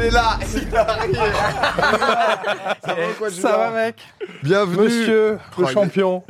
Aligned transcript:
Il 0.00 0.04
est 0.04 0.10
là, 0.10 0.38
il 0.54 0.76
arrive. 0.76 1.16
Ça 2.84 2.94
va 2.94 3.12
quoi, 3.18 3.30
Ça 3.30 3.56
va, 3.56 3.70
mec 3.70 3.96
Bienvenue. 4.44 4.84
Monsieur 4.84 5.38
le 5.58 5.64
il- 5.64 5.68
champion. 5.72 6.22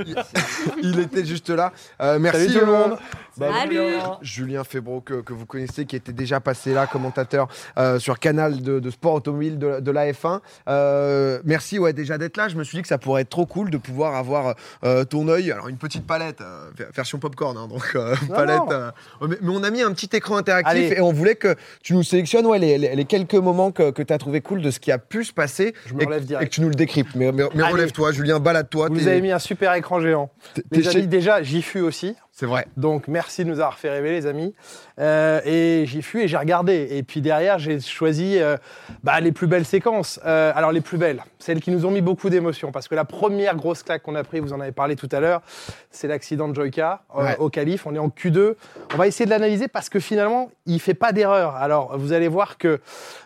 Il 0.82 0.98
était 1.00 1.24
juste 1.24 1.50
là. 1.50 1.72
Euh, 2.00 2.18
merci 2.18 2.46
Salut 2.48 2.60
tout 2.60 2.66
le 2.66 2.72
euh, 2.74 2.96
monde. 3.38 3.54
Salut 3.54 3.86
Julien 4.22 4.64
Febro 4.64 5.00
que, 5.00 5.20
que 5.20 5.32
vous 5.32 5.46
connaissez, 5.46 5.84
qui 5.86 5.96
était 5.96 6.12
déjà 6.12 6.40
passé 6.40 6.72
là, 6.72 6.86
commentateur 6.86 7.48
euh, 7.78 7.98
sur 7.98 8.18
Canal 8.18 8.62
de, 8.62 8.80
de 8.80 8.90
sport 8.90 9.14
automobile 9.14 9.58
de, 9.58 9.80
de 9.80 9.90
la 9.90 10.10
F1. 10.12 10.40
Euh, 10.68 11.40
merci 11.44 11.78
ouais, 11.78 11.92
déjà 11.92 12.18
d'être 12.18 12.36
là. 12.36 12.48
Je 12.48 12.56
me 12.56 12.64
suis 12.64 12.76
dit 12.78 12.82
que 12.82 12.88
ça 12.88 12.98
pourrait 12.98 13.22
être 13.22 13.28
trop 13.30 13.46
cool 13.46 13.70
de 13.70 13.76
pouvoir 13.78 14.14
avoir 14.16 14.54
euh, 14.84 15.04
ton 15.04 15.28
œil. 15.28 15.50
Alors 15.52 15.68
une 15.68 15.76
petite 15.76 16.06
palette, 16.06 16.40
euh, 16.40 16.70
ver- 16.76 16.88
version 16.94 17.18
popcorn, 17.18 17.56
hein, 17.56 17.68
donc 17.68 17.92
euh, 17.94 18.14
Non, 18.28 18.34
palette. 18.34 18.56
non. 18.58 18.72
euh, 18.72 18.90
mais, 19.28 19.36
mais 19.40 19.50
on 19.52 19.62
a 19.62 19.70
mis 19.70 19.82
un 19.82 19.92
petit 19.92 20.10
écran 20.16 20.36
interactif 20.36 20.70
Allez. 20.70 20.94
et 20.96 21.00
on 21.00 21.12
voulait 21.12 21.36
que 21.36 21.54
tu 21.82 21.94
nous 21.94 22.02
sélectionnes 22.02 22.46
ouais, 22.46 22.58
les, 22.58 22.78
les- 22.78 22.94
les 22.94 23.04
quelques 23.04 23.34
moments 23.34 23.70
que, 23.72 23.90
tu 23.90 24.12
as 24.12 24.18
trouvé 24.18 24.40
cool 24.40 24.62
de 24.62 24.70
ce 24.70 24.80
qui 24.80 24.90
a 24.92 24.98
pu 24.98 25.24
se 25.24 25.32
passer 25.32 25.74
Je 25.86 25.94
me 25.94 26.02
et, 26.02 26.06
relève 26.06 26.22
que- 26.22 26.26
direct. 26.26 26.46
et 26.46 26.48
que 26.48 26.54
tu 26.54 26.60
nous 26.60 26.68
le 26.68 26.74
décryptes. 26.74 27.14
Mais, 27.14 27.32
mais, 27.32 27.44
mais 27.54 27.62
relève-toi, 27.64 28.12
Julien, 28.12 28.38
balade-toi. 28.40 28.88
Vous 28.90 29.08
avez 29.08 29.20
mis 29.20 29.32
un 29.32 29.38
super 29.38 29.74
écran 29.74 30.00
géant. 30.00 30.30
Les 30.70 30.88
amis, 30.88 31.06
déjà, 31.06 31.42
j'y 31.42 31.62
fus 31.62 31.80
aussi. 31.80 32.14
C'est 32.38 32.46
vrai. 32.46 32.68
Donc 32.76 33.08
merci 33.08 33.42
de 33.44 33.48
nous 33.50 33.58
avoir 33.58 33.78
fait 33.78 33.90
rêver 33.90 34.12
les 34.12 34.26
amis. 34.26 34.54
Euh, 35.00 35.40
et 35.44 35.86
j'y 35.86 36.02
fus 36.02 36.22
et 36.22 36.28
j'ai 36.28 36.36
regardé. 36.36 36.86
Et 36.92 37.02
puis 37.02 37.20
derrière 37.20 37.58
j'ai 37.58 37.80
choisi 37.80 38.38
euh, 38.38 38.56
bah, 39.02 39.18
les 39.18 39.32
plus 39.32 39.48
belles 39.48 39.64
séquences. 39.64 40.20
Euh, 40.24 40.52
alors 40.54 40.70
les 40.70 40.80
plus 40.80 40.98
belles, 40.98 41.24
celles 41.40 41.60
qui 41.60 41.72
nous 41.72 41.84
ont 41.84 41.90
mis 41.90 42.00
beaucoup 42.00 42.30
d'émotions. 42.30 42.70
Parce 42.70 42.86
que 42.86 42.94
la 42.94 43.04
première 43.04 43.56
grosse 43.56 43.82
claque 43.82 44.04
qu'on 44.04 44.14
a 44.14 44.22
pris, 44.22 44.38
vous 44.38 44.52
en 44.52 44.60
avez 44.60 44.70
parlé 44.70 44.94
tout 44.94 45.08
à 45.10 45.18
l'heure, 45.18 45.42
c'est 45.90 46.06
l'accident 46.06 46.46
de 46.46 46.54
Joyka 46.54 47.02
Ouais. 47.12 47.36
au 47.40 47.50
calife. 47.50 47.86
On 47.86 47.94
est 47.96 47.98
en 47.98 48.06
Q2. 48.08 48.54
On 48.94 48.96
va 48.96 49.08
essayer 49.08 49.24
de 49.24 49.30
l'analyser 49.30 49.66
parce 49.66 49.88
que 49.88 49.98
finalement 49.98 50.52
il 50.64 50.78
fait 50.78 50.94
pas 50.94 51.10
d'erreur. 51.10 51.56
Alors 51.56 51.98
vous 51.98 52.12
allez 52.12 52.28
voir 52.28 52.56
que 52.56 52.80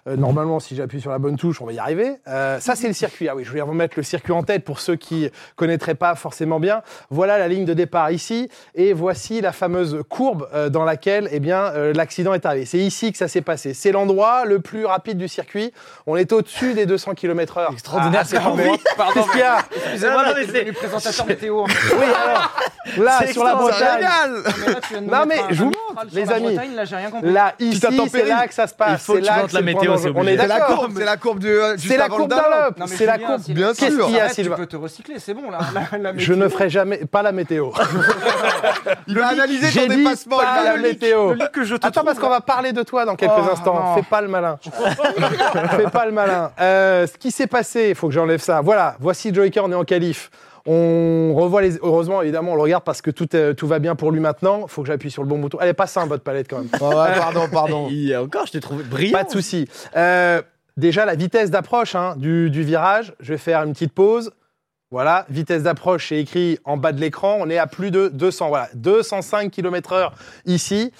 normalement 0.07 0.59
si 0.59 0.75
j'appuie 0.75 1.03
sur 1.03 1.11
la 1.11 1.19
bonne 1.19 1.37
touche 1.37 1.61
on 1.61 1.67
va 1.67 1.73
y 1.75 1.79
arriver. 1.79 2.17
Ça 2.25 2.77
c'est 2.77 2.89
le 2.89 2.95
circuit. 2.95 3.29
Ah 3.29 3.37
oui 3.37 3.45
je 3.45 3.53
vais 3.53 3.61
vous 3.61 3.75
mettre 3.75 3.99
le 3.99 4.03
circuit 4.03 4.33
en 4.33 4.43
tête 4.43 4.65
pour 4.65 4.81
ceux 4.81 4.97
qui 4.97 5.29
connaîtraient 5.57 5.97
pas 5.97 6.15
forcément 6.15 6.61
bien. 6.61 6.81
Voilà 7.11 7.37
la 7.37 7.49
ligne 7.49 7.67
de 7.67 7.75
départ 7.75 8.11
ici 8.11 8.49
et 8.75 8.95
voici 9.03 9.41
la 9.41 9.51
fameuse 9.51 9.99
courbe 10.09 10.49
euh, 10.55 10.69
dans 10.71 10.85
laquelle 10.85 11.29
eh 11.33 11.41
bien 11.41 11.73
euh, 11.75 11.93
l'accident 11.93 12.35
est 12.35 12.47
arrivé. 12.47 12.67
C'est 12.67 12.79
ici 12.79 13.11
que 13.11 13.19
ça 13.19 13.27
s'est 13.27 13.41
passé. 13.41 13.75
C'est 13.75 13.91
l'endroit 13.91 14.45
le 14.45 14.61
plus 14.61 14.85
rapide 14.87 15.19
du 15.19 15.27
circuit. 15.27 15.73
On 16.07 16.17
est 16.17 16.33
au-dessus 16.33 16.73
des 16.75 16.87
200 16.87 17.15
km/h. 17.15 17.73
Extraordinaire, 17.73 18.21
Ah, 18.23 18.25
c'est. 18.25 18.37
Pardon. 18.97 19.13
Qu'est-ce 19.15 19.31
qu'il 19.33 19.41
y 19.41 19.43
a 19.43 19.59
Excusez-moi, 19.75 20.23
mais 20.37 20.47
c'est 20.47 20.53
devenu 20.53 20.73
présentateur 20.73 21.27
météo. 21.27 21.65
Oui 21.65 22.05
alors 22.05 22.53
là 23.05 23.19
C'est 23.21 23.33
sur 23.33 23.43
la. 23.45 23.55
Bretagne. 23.57 24.07
Non, 25.03 25.25
mais 25.27 25.39
un- 25.41 25.47
je 25.51 25.59
vous 25.65 25.65
montre, 25.67 26.07
les 26.13 26.31
amis. 26.31 26.59
Là, 26.75 26.85
j'ai 26.85 26.97
rien 26.97 27.11
compris. 27.11 27.33
Là 27.33 27.55
ici 27.59 27.81
c'est 28.11 28.25
là 28.25 28.47
que 28.47 28.55
ça 28.55 28.67
se 28.69 28.75
passe. 28.75 29.01
Il 29.03 29.05
faut 29.05 29.15
C'est 29.17 29.21
là 29.23 29.43
que 29.49 29.55
la 29.55 29.63
météo, 29.63 29.97
c'est. 29.97 30.13
On 30.15 30.27
est 30.27 30.37
d'accord. 30.37 30.77
courbe, 30.79 30.93
c'est 30.97 31.05
la 31.05 31.17
courbe 31.17 31.39
du. 31.41 31.49
euh, 31.49 31.75
C'est 31.77 31.97
la 31.97 32.09
courbe 32.09 32.33
mais 32.79 32.87
C'est 32.87 33.07
la 33.07 33.19
courbe. 33.19 33.41
Bien 33.49 33.73
Qu'est-ce 33.75 33.97
sûr. 33.97 34.07
qu'il 34.07 34.15
y 34.15 34.21
a, 34.21 34.29
Sylvain 34.29 34.55
Tu 34.55 34.61
peux 34.61 34.67
te 34.67 34.77
recycler, 34.77 35.19
c'est 35.19 35.35
bon 35.35 35.51
là. 35.51 35.59
Je 36.17 36.35
ne 36.35 36.49
ferai 36.49 36.71
jamais 36.71 36.99
pas 36.99 37.23
la 37.23 37.33
météo. 37.33 37.71
Il 39.07 39.19
va 39.19 39.29
analyser 39.29 39.71
ton 39.71 39.87
dépassement. 39.87 40.39
pas 40.39 40.65
la 40.65 40.77
météo. 40.77 41.31
Le 41.31 41.35
lit 41.39 41.45
que 41.53 41.65
je 41.65 41.77
te 41.77 41.87
Attends, 41.87 42.05
parce 42.05 42.19
qu'on 42.19 42.29
va 42.29 42.41
parler 42.41 42.73
de 42.73 42.83
toi 42.83 43.05
dans 43.05 43.17
quelques 43.17 43.33
Oh, 43.37 43.51
instants. 43.51 43.75
non. 43.75 43.95
Fais 43.95 44.03
pas 44.09 44.21
le 44.21 44.29
malin. 44.29 44.59
Fais 45.77 45.91
pas 45.91 46.07
le 46.07 46.13
malin. 46.13 46.53
Euh, 46.61 47.07
ce 47.07 47.17
qui 47.19 47.31
s'est 47.31 47.47
passé, 47.47 47.89
il 47.91 47.95
faut 47.95 48.09
que 48.09 48.15
j'enlève 48.15 48.41
ça. 48.41 48.61
Voilà, 48.61 48.97
voici 49.01 49.33
Joyka, 49.35 49.63
on 49.65 49.71
est 49.73 49.75
en 49.75 49.85
qualif. 49.85 50.31
On 50.67 51.35
revoit 51.35 51.61
les. 51.63 51.77
Heureusement, 51.83 52.23
évidemment, 52.23 52.53
on 52.53 52.57
le 52.57 52.63
regarde 52.63 52.85
parce 52.85 53.03
que 53.03 53.11
tout, 53.11 53.27
euh, 53.35 53.53
tout 53.53 53.67
va 53.67 53.81
bien 53.81 53.97
pour 53.97 54.13
lui 54.13 54.21
maintenant. 54.21 54.67
faut 54.69 54.83
que 54.83 54.89
j'appuie 54.89 55.11
sur 55.11 55.23
le 55.23 55.29
bon 55.29 55.39
bouton. 55.39 55.59
Elle 55.61 55.69
est 55.69 55.75
pas 55.75 55.89
simple, 55.89 56.09
votre 56.11 56.23
palette, 56.23 56.47
quand 56.49 56.59
même. 56.59 56.69
Oh, 56.81 56.87
ouais, 56.89 57.19
pardon, 57.19 57.49
pardon. 57.53 57.89
Il 57.91 58.05
y 58.07 58.15
a 58.15 58.23
encore, 58.23 58.47
je 58.47 58.53
t'ai 58.53 58.61
trouvé 58.61 58.85
brillant. 58.85 59.19
Pas 59.19 59.25
de 59.25 59.31
souci. 59.31 59.67
Euh, 59.97 60.41
déjà, 60.77 61.05
la 61.05 61.17
vitesse 61.17 61.51
d'approche 61.51 61.97
hein, 61.97 62.15
du, 62.17 62.49
du 62.49 62.63
virage. 62.63 63.13
Je 63.19 63.33
vais 63.33 63.39
faire 63.39 63.63
une 63.65 63.73
petite 63.73 63.93
pause. 63.93 64.31
Voilà, 64.93 65.25
vitesse 65.31 65.63
d'approche, 65.63 66.11
c'est 66.11 66.19
écrit 66.21 66.59
en 66.67 66.77
bas 66.77 66.93
de 66.93 67.01
l'écran. 67.01 67.39
On 67.41 67.49
est 67.49 67.57
à 67.57 67.67
plus 67.67 67.91
de 67.91 68.09
200, 68.09 68.49
voilà, 68.51 68.69
205 68.75 69.51
km/h 69.51 70.11
ici. 70.45 70.93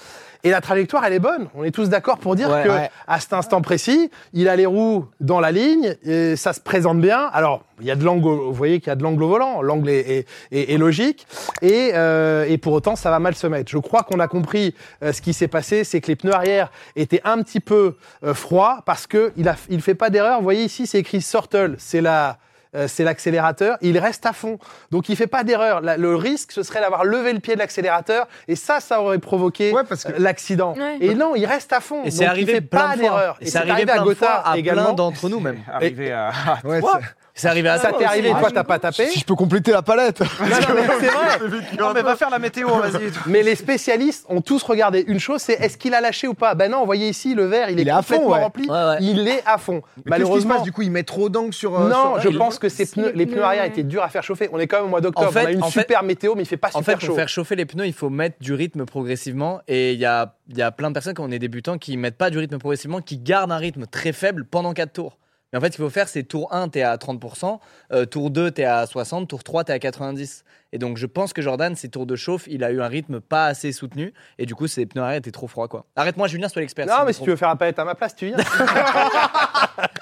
Et 0.43 0.49
la 0.49 0.59
trajectoire, 0.61 1.05
elle 1.05 1.13
est 1.13 1.19
bonne. 1.19 1.47
On 1.55 1.63
est 1.63 1.69
tous 1.71 1.89
d'accord 1.89 2.17
pour 2.17 2.35
dire 2.35 2.49
Ouais. 2.49 2.63
que 2.63 2.69
Ouais. 2.69 2.89
à 3.07 3.19
cet 3.19 3.33
instant 3.33 3.61
précis, 3.61 4.09
il 4.33 4.49
a 4.49 4.55
les 4.55 4.65
roues 4.65 5.05
dans 5.21 5.39
la 5.39 5.51
ligne 5.51 5.95
et 6.03 6.35
ça 6.35 6.53
se 6.53 6.59
présente 6.59 6.99
bien. 6.99 7.29
Alors, 7.31 7.63
il 7.79 7.85
y 7.85 7.91
a 7.91 7.95
de 7.95 8.03
l'angle, 8.03 8.27
au- 8.27 8.47
vous 8.47 8.53
voyez 8.53 8.79
qu'il 8.79 8.87
y 8.87 8.91
a 8.91 8.95
de 8.95 9.03
l'angle 9.03 9.21
au 9.23 9.27
volant. 9.29 9.61
L'angle 9.61 9.89
est, 9.91 9.99
est- 9.99 10.27
est- 10.51 10.73
est 10.73 10.77
logique 10.77 11.27
et, 11.61 11.91
euh, 11.93 12.45
et 12.49 12.57
pour 12.57 12.73
autant, 12.73 12.95
ça 12.97 13.09
va 13.11 13.19
mal 13.19 13.35
se 13.35 13.45
mettre. 13.47 13.71
Je 13.71 13.77
crois 13.77 14.01
qu'on 14.03 14.19
a 14.19 14.27
compris 14.27 14.73
euh, 15.03 15.13
ce 15.13 15.21
qui 15.21 15.33
s'est 15.33 15.47
passé, 15.47 15.83
c'est 15.85 16.01
que 16.01 16.07
les 16.07 16.15
pneus 16.17 16.33
arrière 16.33 16.71
étaient 16.97 17.21
un 17.23 17.41
petit 17.43 17.59
peu 17.61 17.95
euh, 18.25 18.33
froids 18.33 18.81
parce 18.87 19.05
que 19.07 19.31
il 19.37 19.47
a, 19.47 19.55
il 19.69 19.81
fait 19.83 19.95
pas 19.95 20.09
d'erreur. 20.09 20.39
Vous 20.39 20.43
voyez 20.43 20.63
ici, 20.63 20.87
c'est 20.87 20.99
écrit 20.99 21.21
Sortle, 21.21 21.75
c'est 21.77 22.01
la 22.01 22.37
euh, 22.75 22.87
c'est 22.87 23.03
l'accélérateur, 23.03 23.77
il 23.81 23.97
reste 23.97 24.25
à 24.25 24.33
fond. 24.33 24.57
Donc 24.91 25.09
il 25.09 25.15
fait 25.15 25.27
pas 25.27 25.43
d'erreur. 25.43 25.81
Le 25.81 26.15
risque, 26.15 26.51
ce 26.51 26.63
serait 26.63 26.81
d'avoir 26.81 27.03
levé 27.03 27.33
le 27.33 27.39
pied 27.39 27.53
de 27.55 27.59
l'accélérateur, 27.59 28.27
et 28.47 28.55
ça, 28.55 28.79
ça 28.79 29.01
aurait 29.01 29.19
provoqué 29.19 29.71
Ouais, 29.71 29.83
parce 29.87 30.03
que- 30.03 30.11
euh, 30.13 30.15
l'accident. 30.19 30.73
Ouais. 30.75 30.97
Et 31.01 31.15
non, 31.15 31.35
il 31.35 31.45
reste 31.45 31.73
à 31.73 31.79
fond. 31.79 32.03
Et 32.03 32.11
c'est 32.11 32.25
arrivé 32.25 32.51
il 32.51 32.55
fait 32.55 32.61
plein 32.61 32.89
pas 32.89 32.97
d'erreur. 32.97 33.37
Et 33.41 33.45
c'est 33.47 33.57
arrivé 33.57 33.83
à 33.83 33.95
plein 33.95 34.05
de 34.05 34.13
fois 34.13 34.27
Gotthard 34.27 34.47
à 34.47 34.57
également. 34.57 34.93
d'entre 34.93 35.29
nous 35.29 35.39
même. 35.39 35.59
Arrivé 35.71 36.11
à. 36.11 36.31
Ouais, 36.63 36.79
Quoi 36.79 36.99
c'est- 37.33 37.47
arrivé 37.47 37.69
à 37.69 37.77
Ça 37.77 37.91
t'est 37.91 38.05
arrivé, 38.05 38.29
toi, 38.31 38.49
t'as 38.53 38.63
pas 38.63 38.79
tapé. 38.79 39.07
Si 39.07 39.19
je 39.19 39.25
peux 39.25 39.35
compléter 39.35 39.71
la 39.71 39.81
palette. 39.81 40.19
Non, 40.21 40.27
non, 40.27 40.45
mais 40.75 40.81
c'est 40.99 41.07
vrai. 41.07 41.59
Non, 41.79 41.91
mais 41.93 42.01
va 42.01 42.15
faire 42.15 42.29
la 42.29 42.39
météo, 42.39 42.67
vas-y. 42.69 43.11
Mais 43.27 43.43
les 43.43 43.55
spécialistes 43.55 44.25
ont 44.29 44.41
tous 44.41 44.61
regardé 44.63 45.03
une 45.07 45.19
chose, 45.19 45.41
c'est 45.41 45.53
est-ce 45.53 45.77
qu'il 45.77 45.93
a 45.93 46.01
lâché 46.01 46.27
ou 46.27 46.33
pas? 46.33 46.55
Ben 46.55 46.69
non, 46.71 46.79
vous 46.79 46.85
voyez 46.85 47.09
ici, 47.09 47.33
le 47.35 47.45
verre, 47.45 47.69
il 47.69 47.79
est, 47.79 47.89
à 47.89 48.01
fond, 48.01 48.15
complètement 48.15 48.29
ouais. 48.35 48.43
rempli. 48.43 48.69
Ouais, 48.69 48.75
ouais. 48.85 48.97
Il 49.01 49.27
est 49.27 49.43
à 49.45 49.57
fond. 49.57 49.73
Mais 49.73 49.79
qu'est-ce 49.81 49.93
qui 49.95 50.03
se 50.03 50.09
Malheureusement, 50.09 50.53
passe, 50.55 50.63
du 50.63 50.71
coup, 50.71 50.81
il 50.83 50.91
met 50.91 51.03
trop 51.03 51.29
d'angle 51.29 51.53
sur. 51.53 51.79
euh, 51.79 51.89
non, 51.89 52.19
sur- 52.19 52.31
je 52.31 52.37
pense 52.37 52.59
que 52.59 52.69
ces 52.69 52.85
Si 52.85 52.93
pneus, 52.93 53.11
les 53.15 53.25
pneus 53.25 53.43
arrière 53.43 53.63
étaient 53.65 53.83
durs 53.83 54.03
à 54.03 54.09
faire 54.09 54.23
chauffer. 54.23 54.49
On 54.51 54.59
est 54.59 54.67
quand 54.67 54.77
même 54.77 54.85
au 54.85 54.89
mois 54.89 55.01
d'octobre. 55.01 55.27
En 55.27 55.31
fait- 55.31 55.43
on 55.43 55.47
a 55.47 55.51
une 55.51 55.63
fait- 55.63 55.81
super 55.81 56.03
météo, 56.03 56.33
mais 56.35 56.43
il 56.43 56.47
fait 56.47 56.57
pas 56.57 56.69
En 56.73 56.79
super 56.79 56.95
fait, 56.95 57.01
chaud. 57.01 57.07
pour 57.07 57.15
faire 57.15 57.29
chauffer 57.29 57.55
les 57.55 57.65
pneus, 57.65 57.87
il 57.87 57.93
faut 57.93 58.09
mettre 58.09 58.35
du 58.41 58.53
rythme 58.53 58.85
progressivement. 58.85 59.61
Et 59.67 59.93
il 59.93 59.99
y 59.99 60.05
a, 60.05 60.35
il 60.49 60.57
y 60.57 60.61
a 60.61 60.71
plein 60.71 60.89
de 60.89 60.93
personnes, 60.93 61.13
quand 61.13 61.23
on 61.23 61.31
est 61.31 61.39
débutant, 61.39 61.77
qui 61.77 61.97
mettent 61.97 62.17
pas 62.17 62.29
du 62.29 62.37
rythme 62.37 62.57
progressivement, 62.57 63.01
qui 63.01 63.17
gardent 63.17 63.51
un 63.51 63.57
rythme 63.57 63.85
très 63.87 64.11
faible 64.13 64.45
pendant 64.45 64.73
4 64.73 64.93
tours. 64.93 65.17
Mais 65.53 65.59
en 65.59 65.61
fait, 65.61 65.67
ce 65.67 65.75
qu'il 65.77 65.85
faut 65.85 65.91
faire, 65.91 66.09
c'est 66.09 66.23
tour 66.23 66.51
1, 66.51 66.69
tu 66.69 66.79
es 66.79 66.81
à 66.81 66.97
30%, 66.97 67.59
euh, 67.91 68.05
tour 68.05 68.31
2, 68.31 68.51
tu 68.51 68.61
es 68.61 68.65
à 68.65 68.85
60%, 68.85 69.27
tour 69.27 69.43
3, 69.43 69.65
tu 69.65 69.71
es 69.71 69.75
à 69.75 69.77
90%. 69.77 70.41
Et 70.73 70.79
donc, 70.79 70.97
je 70.97 71.05
pense 71.05 71.31
que 71.31 71.41
Jordan, 71.41 71.75
ses 71.75 71.87
tours 71.87 72.05
de 72.05 72.15
chauffe, 72.17 72.45
il 72.47 72.63
a 72.63 72.71
eu 72.71 72.81
un 72.81 72.87
rythme 72.87 73.21
pas 73.21 73.45
assez 73.45 73.71
soutenu. 73.71 74.11
Et 74.39 74.45
du 74.45 74.55
coup, 74.55 74.67
ses 74.67 74.85
pneus 74.85 75.01
arrière 75.03 75.19
étaient 75.19 75.31
trop 75.31 75.47
froids. 75.47 75.67
quoi. 75.69 75.85
Arrête-moi, 75.95 76.27
Julien, 76.27 76.49
sois 76.49 76.61
l'expert. 76.61 76.87
Non, 76.87 77.05
mais 77.05 77.13
si 77.13 77.21
tu 77.21 77.29
veux 77.29 77.35
faire 77.35 77.49
un 77.49 77.55
palette 77.55 77.77
à 77.79 77.85
ma 77.85 77.93
place, 77.95 78.15
tu 78.15 78.25
viens. 78.25 78.37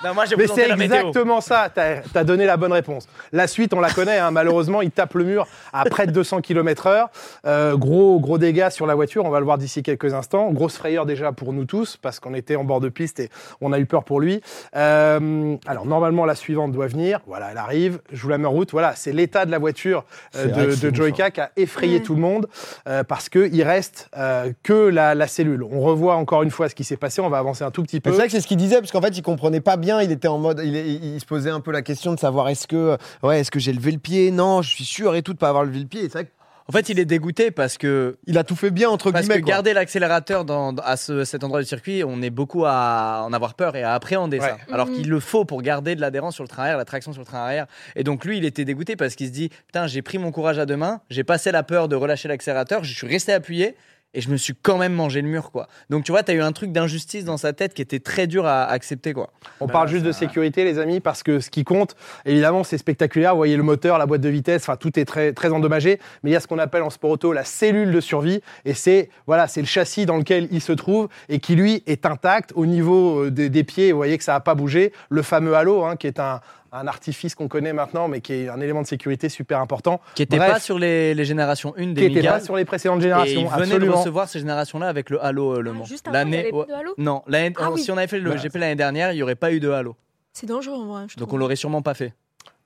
Non, 0.03 0.15
moi, 0.15 0.25
j'ai 0.25 0.35
Mais 0.35 0.47
c'est 0.47 0.67
la 0.67 0.75
météo. 0.75 0.95
exactement 0.97 1.41
ça. 1.41 1.69
T'as 1.73 1.97
as 2.15 2.23
donné 2.23 2.45
la 2.45 2.57
bonne 2.57 2.71
réponse. 2.71 3.07
La 3.31 3.45
suite, 3.45 3.71
on 3.75 3.79
la 3.79 3.91
connaît. 3.91 4.17
hein. 4.17 4.31
Malheureusement, 4.31 4.81
il 4.81 4.89
tape 4.89 5.13
le 5.13 5.23
mur 5.23 5.47
à 5.73 5.85
près 5.85 6.07
de 6.07 6.11
200 6.11 6.41
km/h. 6.41 7.07
Euh, 7.45 7.77
gros, 7.77 8.19
gros 8.19 8.39
dégâts 8.39 8.69
sur 8.71 8.87
la 8.87 8.95
voiture. 8.95 9.25
On 9.25 9.29
va 9.29 9.37
le 9.39 9.45
voir 9.45 9.59
d'ici 9.59 9.83
quelques 9.83 10.13
instants. 10.15 10.49
Grosse 10.51 10.75
frayeur 10.77 11.05
déjà 11.05 11.31
pour 11.31 11.53
nous 11.53 11.65
tous 11.65 11.97
parce 11.97 12.19
qu'on 12.19 12.33
était 12.33 12.55
en 12.55 12.63
bord 12.63 12.79
de 12.79 12.89
piste 12.89 13.19
et 13.19 13.29
on 13.61 13.71
a 13.73 13.79
eu 13.79 13.85
peur 13.85 14.03
pour 14.03 14.19
lui. 14.19 14.41
Euh, 14.75 15.55
alors 15.67 15.85
normalement, 15.85 16.25
la 16.25 16.35
suivante 16.35 16.71
doit 16.71 16.87
venir. 16.87 17.19
Voilà, 17.27 17.49
elle 17.51 17.57
arrive. 17.59 17.99
Je 18.11 18.21
vous 18.23 18.29
la 18.29 18.39
mets 18.39 18.47
en 18.47 18.51
route. 18.51 18.71
Voilà, 18.71 18.95
c'est 18.95 19.13
l'état 19.13 19.45
de 19.45 19.51
la 19.51 19.59
voiture 19.59 20.03
euh, 20.35 20.45
de, 20.67 20.89
de 20.89 20.95
Joyka 20.95 21.31
qui 21.31 21.41
a 21.41 21.51
effrayé 21.57 21.99
Mm. 21.99 22.03
tout 22.03 22.15
le 22.15 22.21
monde 22.21 22.47
euh, 22.87 23.03
parce 23.03 23.29
que 23.29 23.49
il 23.51 23.63
reste 23.63 24.09
euh, 24.17 24.51
que 24.63 24.73
la, 24.73 25.15
la 25.15 25.27
cellule. 25.27 25.63
On 25.63 25.81
revoit 25.81 26.15
encore 26.15 26.43
une 26.43 26.51
fois 26.51 26.69
ce 26.69 26.75
qui 26.75 26.83
s'est 26.83 26.97
passé. 26.97 27.21
On 27.21 27.29
va 27.29 27.37
avancer 27.39 27.63
un 27.63 27.71
tout 27.71 27.83
petit 27.83 27.99
peu. 27.99 28.09
C'est 28.11 28.17
vrai 28.17 28.25
que 28.27 28.31
c'est 28.31 28.41
ce 28.41 28.47
qu'il 28.47 28.57
disait, 28.57 28.79
parce 28.79 28.91
qu'en 28.91 29.01
fait, 29.01 29.17
il 29.17 29.21
comprenait 29.21 29.61
pas 29.61 29.77
bien. 29.77 30.01
Il 30.01 30.11
était 30.11 30.27
en 30.27 30.37
mode, 30.37 30.61
il, 30.63 30.75
il- 30.75 31.13
il 31.15 31.19
se 31.19 31.25
posait 31.25 31.49
un 31.49 31.59
peu 31.59 31.71
la 31.71 31.81
question 31.81 32.13
de 32.13 32.19
savoir 32.19 32.49
est-ce 32.49 32.67
que, 32.67 32.97
ouais, 33.23 33.39
est-ce 33.41 33.51
que 33.51 33.59
j'ai 33.59 33.73
levé 33.73 33.91
le 33.91 33.97
pied? 33.99 34.31
Non, 34.31 34.61
je 34.61 34.69
suis 34.69 34.85
sûr 34.85 35.15
et 35.15 35.21
tout 35.21 35.33
de 35.33 35.37
pas 35.37 35.49
avoir 35.49 35.63
levé 35.63 35.79
le 35.79 35.85
pied. 35.85 36.01
Et 36.01 36.03
c'est 36.09 36.13
vrai 36.19 36.27
En 36.71 36.73
fait, 36.77 36.87
il 36.87 36.99
est 36.99 37.05
dégoûté 37.05 37.51
parce 37.51 37.77
que 37.77 38.15
qu'il 38.25 38.37
a 38.37 38.45
tout 38.45 38.55
fait 38.55 38.71
bien 38.71 38.89
entre 38.89 39.11
Parce 39.11 39.27
que 39.27 39.33
guillemets. 39.33 39.41
quoi. 39.41 39.49
garder 39.49 39.73
l'accélérateur 39.73 40.45
dans, 40.45 40.73
à 40.77 40.95
ce- 40.95 41.25
cet 41.25 41.43
endroit 41.43 41.59
du 41.59 41.67
circuit, 41.67 42.01
on 42.07 42.21
est 42.21 42.29
beaucoup 42.29 42.63
à 42.65 43.23
en 43.25 43.33
avoir 43.33 43.55
peur 43.55 43.75
et 43.75 43.83
à 43.83 43.93
appréhender 43.93 44.39
ça. 44.39 44.57
Alors 44.71 44.87
Mhm. 44.87 44.93
qu'il 44.95 45.09
le 45.09 45.19
faut 45.19 45.43
pour 45.43 45.61
garder 45.61 45.95
de 45.95 46.01
l'adhérence 46.01 46.35
sur 46.35 46.45
le 46.45 46.47
train 46.47 46.63
arrière, 46.63 46.77
la 46.77 46.85
traction 46.85 47.11
sur 47.11 47.21
le 47.23 47.25
train 47.25 47.39
arrière. 47.39 47.67
Et 47.97 48.05
donc 48.05 48.23
lui, 48.23 48.37
il 48.37 48.45
était 48.45 48.63
dégoûté 48.63 48.95
parce 48.95 49.15
qu'il 49.15 49.27
se 49.27 49.33
dit 49.33 49.49
Putain, 49.67 49.87
j'ai 49.87 50.01
pris 50.01 50.17
mon 50.17 50.31
courage 50.31 50.59
à 50.59 50.65
deux 50.65 50.77
mains, 50.77 51.01
j'ai 51.09 51.25
passé 51.25 51.51
la 51.51 51.63
peur 51.63 51.89
de 51.89 51.97
relâcher 51.97 52.29
l'accélérateur, 52.29 52.85
je 52.85 52.93
suis 52.93 53.07
resté 53.07 53.33
appuyé. 53.33 53.75
Et 54.13 54.19
je 54.19 54.29
me 54.29 54.35
suis 54.35 54.53
quand 54.61 54.77
même 54.77 54.93
mangé 54.93 55.21
le 55.21 55.27
mur, 55.29 55.51
quoi. 55.51 55.67
Donc 55.89 56.03
tu 56.03 56.11
vois, 56.11 56.21
t'as 56.21 56.33
eu 56.33 56.41
un 56.41 56.51
truc 56.51 56.73
d'injustice 56.73 57.23
dans 57.23 57.37
sa 57.37 57.53
tête 57.53 57.73
qui 57.73 57.81
était 57.81 57.99
très 57.99 58.27
dur 58.27 58.45
à 58.45 58.65
accepter, 58.65 59.13
quoi. 59.13 59.29
On 59.61 59.67
Bah, 59.67 59.73
parle 59.73 59.87
juste 59.87 60.03
de 60.03 60.11
sécurité, 60.11 60.65
les 60.65 60.79
amis, 60.79 60.99
parce 60.99 61.23
que 61.23 61.39
ce 61.39 61.49
qui 61.49 61.63
compte, 61.63 61.95
évidemment, 62.25 62.65
c'est 62.65 62.77
spectaculaire. 62.77 63.31
Vous 63.31 63.37
voyez 63.37 63.55
le 63.55 63.63
moteur, 63.63 63.97
la 63.97 64.05
boîte 64.05 64.19
de 64.21 64.27
vitesse, 64.27 64.63
enfin, 64.63 64.75
tout 64.75 64.99
est 64.99 65.05
très, 65.05 65.31
très 65.31 65.51
endommagé. 65.51 65.99
Mais 66.23 66.31
il 66.31 66.33
y 66.33 66.35
a 66.35 66.41
ce 66.41 66.47
qu'on 66.47 66.59
appelle 66.59 66.83
en 66.83 66.89
sport 66.89 67.11
auto 67.11 67.31
la 67.31 67.45
cellule 67.45 67.91
de 67.91 68.01
survie. 68.01 68.41
Et 68.65 68.73
c'est, 68.73 69.09
voilà, 69.27 69.47
c'est 69.47 69.61
le 69.61 69.67
châssis 69.67 70.05
dans 70.05 70.17
lequel 70.17 70.49
il 70.51 70.61
se 70.61 70.73
trouve 70.73 71.07
et 71.29 71.39
qui, 71.39 71.55
lui, 71.55 71.81
est 71.87 72.05
intact 72.05 72.51
au 72.55 72.65
niveau 72.65 73.25
euh, 73.25 73.31
des, 73.31 73.49
des 73.49 73.63
pieds. 73.63 73.93
Vous 73.93 73.97
voyez 73.97 74.17
que 74.17 74.25
ça 74.25 74.33
n'a 74.33 74.41
pas 74.41 74.55
bougé. 74.55 74.91
Le 75.09 75.21
fameux 75.21 75.55
halo, 75.55 75.85
hein, 75.85 75.95
qui 75.95 76.07
est 76.07 76.19
un, 76.19 76.41
un 76.73 76.87
artifice 76.87 77.35
qu'on 77.35 77.47
connaît 77.49 77.73
maintenant, 77.73 78.07
mais 78.07 78.21
qui 78.21 78.33
est 78.33 78.49
un 78.49 78.59
élément 78.61 78.81
de 78.81 78.87
sécurité 78.87 79.27
super 79.29 79.59
important. 79.59 79.99
Qui 80.15 80.21
n'était 80.21 80.37
pas 80.37 80.59
sur 80.59 80.79
les, 80.79 81.13
les 81.13 81.25
générations 81.25 81.73
1 81.77 81.81
Qui 81.81 81.93
des 81.93 82.01
n'était 82.03 82.19
Migas. 82.21 82.31
pas 82.33 82.39
sur 82.39 82.55
les 82.55 82.63
précédentes 82.65 82.99
Et 82.99 83.03
générations. 83.03 83.41
ils 83.41 83.59
venaient 83.65 83.79
de 83.85 83.89
recevoir 83.89 84.29
ces 84.29 84.39
générations-là 84.39 84.87
avec 84.87 85.09
le 85.09 85.21
Halo 85.23 85.57
euh, 85.57 85.61
Le 85.61 85.71
Ah, 85.71 85.73
Mans. 85.73 85.83
juste 85.85 86.07
avant, 86.07 86.19
il 86.25 86.33
y 86.33 86.37
avait 86.37 86.51
ouais. 86.51 86.63
plus 86.65 86.71
de 86.73 86.77
Halo 86.79 86.93
Non, 86.97 87.23
l'année- 87.27 87.53
Ah 87.59 87.71
oui. 87.71 87.81
si 87.83 87.91
on 87.91 87.97
avait 87.97 88.07
fait 88.07 88.19
le 88.19 88.29
Voilà. 88.29 88.41
GP 88.41 88.55
l'année 88.55 88.75
dernière, 88.75 89.11
il 89.11 89.15
n'y 89.15 89.23
aurait 89.23 89.35
pas 89.35 89.51
eu 89.51 89.59
de 89.59 89.69
Halo. 89.69 89.95
C'est 90.33 90.47
dangereux 90.47 90.77
en 90.77 90.85
vrai. 90.85 91.03
je 91.09 91.17
Donc 91.17 91.33
on 91.33 91.37
l'aurait 91.37 91.57
sûrement 91.57 91.81
pas 91.81 91.93
fait. 91.93 92.13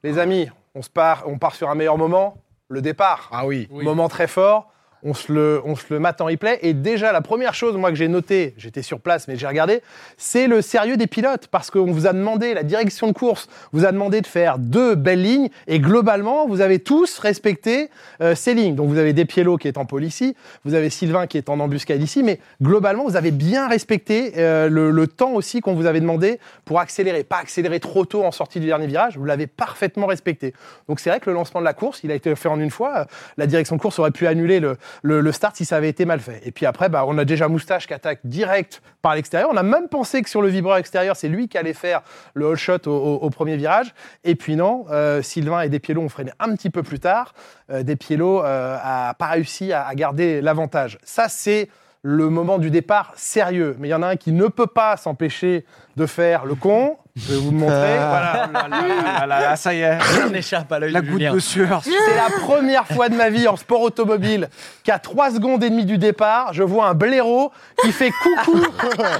Les 0.04 0.20
amis, 0.20 0.48
on, 0.76 0.84
se 0.84 0.90
part, 0.90 1.24
on 1.26 1.40
part 1.40 1.56
sur 1.56 1.70
un 1.72 1.76
meilleur 1.76 1.98
moment, 1.98 2.38
le 2.70 2.82
départ. 2.84 3.30
Ah 3.32 3.48
oui. 3.48 3.68
Moment 3.72 4.08
très 4.08 4.28
fort. 4.28 4.72
On 5.04 5.14
se, 5.14 5.32
le, 5.32 5.62
on 5.66 5.76
se 5.76 5.86
le 5.90 6.00
mate 6.00 6.20
en 6.22 6.26
replay. 6.26 6.60
Et 6.62 6.74
déjà, 6.74 7.12
la 7.12 7.22
première 7.22 7.54
chose, 7.54 7.76
moi, 7.78 7.92
que 7.92 7.96
j'ai 7.96 8.08
noté, 8.08 8.56
j'étais 8.58 8.82
sur 8.82 9.00
place, 9.00 9.28
mais 9.28 9.36
j'ai 9.36 9.46
regardé, 9.46 9.82
c'est 10.18 10.48
le 10.48 10.62
sérieux 10.62 10.98
des 10.98 11.08
pilotes. 11.08 11.48
Parce 11.48 11.70
qu'on 11.70 11.92
vous 11.92 12.08
a 12.08 12.14
demandé, 12.14 12.54
la 12.54 12.64
direction 12.64 13.08
de 13.08 13.12
course 13.14 13.48
vous 13.72 13.86
a 13.86 13.92
demandé 13.92 14.22
de 14.22 14.28
faire 14.28 14.58
deux 14.58 14.96
belles 14.96 15.22
lignes. 15.22 15.50
Et 15.68 15.80
globalement, 15.80 16.48
vous 16.48 16.62
avez 16.62 16.80
tous 16.80 17.20
respecté 17.20 17.90
euh, 18.22 18.34
ces 18.34 18.54
lignes. 18.54 18.76
Donc, 18.76 18.90
vous 18.90 18.98
avez 18.98 19.14
Despiello 19.14 19.58
qui 19.58 19.68
est 19.68 19.78
en 19.78 19.86
pôle 19.86 20.04
ici. 20.04 20.36
Vous 20.64 20.74
avez 20.74 20.90
Sylvain 20.90 21.28
qui 21.28 21.38
est 21.38 21.50
en 21.50 21.60
embuscade 21.60 22.02
ici. 22.02 22.24
Mais 22.24 22.40
globalement, 22.62 23.06
vous 23.06 23.16
avez 23.16 23.32
bien 23.32 23.68
respecté 23.68 24.34
euh, 24.38 24.70
le, 24.70 24.92
le 24.92 25.08
temps 25.08 25.34
aussi 25.34 25.62
qu'on 25.62 25.76
vous 25.76 25.86
avait 25.86 26.02
demandé 26.02 26.40
pour 26.66 26.80
accélérer. 26.80 27.24
Pas 27.24 27.38
accélérer 27.38 27.80
trop 27.80 28.06
tôt 28.06 28.24
en 28.24 28.32
sortie 28.32 28.60
du 28.60 28.66
dernier 28.66 28.88
virage. 28.88 29.18
Vous 29.18 29.26
l'avez 29.26 29.48
parfaitement 29.48 30.08
respecté. 30.08 30.54
Donc, 30.88 31.00
c'est 31.00 31.10
vrai 31.10 31.20
que 31.20 31.30
le 31.30 31.36
lancement 31.36 31.60
de 31.60 31.66
la 31.66 31.74
course, 31.74 32.02
il 32.04 32.12
a 32.12 32.16
été 32.16 32.34
fait 32.36 32.50
en 32.50 32.60
une 32.60 32.72
fois. 32.72 33.06
La 33.38 33.46
direction 33.46 33.76
de 33.76 33.82
course 33.82 34.00
aurait 34.00 34.12
pu 34.12 34.26
annuler 34.26 34.60
le, 34.60 34.78
le, 35.04 35.32
start 35.32 35.56
si 35.56 35.66
ça 35.66 35.78
avait 35.78 35.90
été 35.90 36.06
mal 36.06 36.20
fait. 36.20 36.42
Et 36.46 36.52
puis 36.52 36.66
après, 36.66 36.90
bah, 36.90 37.06
on 37.08 37.18
a 37.18 37.26
déjà 37.26 37.48
Moustache 37.48 37.88
qui 37.88 37.94
attaque 37.94 38.20
direct 38.24 38.82
par 39.02 39.16
l'extérieur. 39.16 39.50
On 39.52 39.58
a 39.58 39.64
même 39.64 39.88
pensé 39.88 40.22
que 40.22 40.30
sur 40.30 40.42
le 40.42 40.48
vibreur 40.48 40.78
extérieur, 40.78 41.16
c'est 41.16 41.28
lui 41.28 41.48
qui 41.48 41.58
allait 41.58 41.74
faire 41.74 42.02
le 42.34 42.50
all 42.50 42.56
shot 42.56 42.88
au, 42.88 43.30
premier 43.30 43.58
virage. 43.58 43.94
Et 44.24 44.36
puis 44.36 44.56
non, 44.56 44.86
euh, 44.90 45.22
Sylvain 45.22 45.62
et 45.62 45.70
Despiello 45.70 46.02
ont 46.02 46.10
freiné 46.10 46.32
un 46.40 46.56
petit 46.56 46.70
peu 46.70 46.84
plus 46.84 47.00
tard. 47.00 47.34
Euh, 47.70 47.84
Despiello 47.84 48.44
euh, 48.44 48.78
a 48.82 49.14
pas 49.16 49.28
réussi 49.28 49.74
à, 49.74 49.86
à 49.86 49.96
garder 49.96 50.42
l'avantage. 50.42 50.98
Ça, 51.04 51.28
c'est 51.30 51.70
le 52.02 52.30
moment 52.30 52.60
du 52.60 52.70
départ 52.70 53.14
sérieux. 53.16 53.76
Mais 53.80 53.88
il 53.88 53.92
y 53.92 53.96
en 53.96 54.04
a 54.04 54.08
un 54.08 54.16
qui 54.16 54.32
ne 54.32 54.48
peut 54.48 54.68
pas 54.68 54.96
s'empêcher 54.96 55.66
de 55.96 56.06
faire 56.06 56.46
le 56.46 56.56
con. 56.56 56.98
Je 57.18 57.32
vais 57.32 57.40
vous 57.40 57.52
le 57.52 57.58
montrer. 57.58 57.76
voilà. 57.98 58.50
Ah 58.54 58.68
là, 58.68 58.68
là, 58.68 59.26
là, 59.26 59.40
là, 59.42 59.56
ça 59.56 59.74
y 59.74 59.80
est. 59.82 59.98
On 60.30 60.34
échappe 60.34 60.70
à 60.70 60.80
l'œil 60.80 60.92
La 60.92 61.00
de 61.00 61.06
goutte 61.08 61.14
Julien. 61.20 61.34
de 61.34 61.40
sueur. 61.40 61.82
C'est 61.82 61.92
la 62.16 62.30
première 62.42 62.86
fois 62.88 63.08
de 63.08 63.16
ma 63.16 63.30
vie 63.30 63.48
en 63.48 63.56
sport 63.56 63.80
automobile 63.82 64.50
qu'à 64.84 65.00
3 65.00 65.32
secondes 65.32 65.64
et 65.64 65.70
demie 65.70 65.86
du 65.86 65.98
départ, 65.98 66.54
je 66.54 66.62
vois 66.62 66.88
un 66.88 66.94
blaireau 66.94 67.54
qui 67.82 67.94
fait 67.94 68.12
coucou 68.12 68.62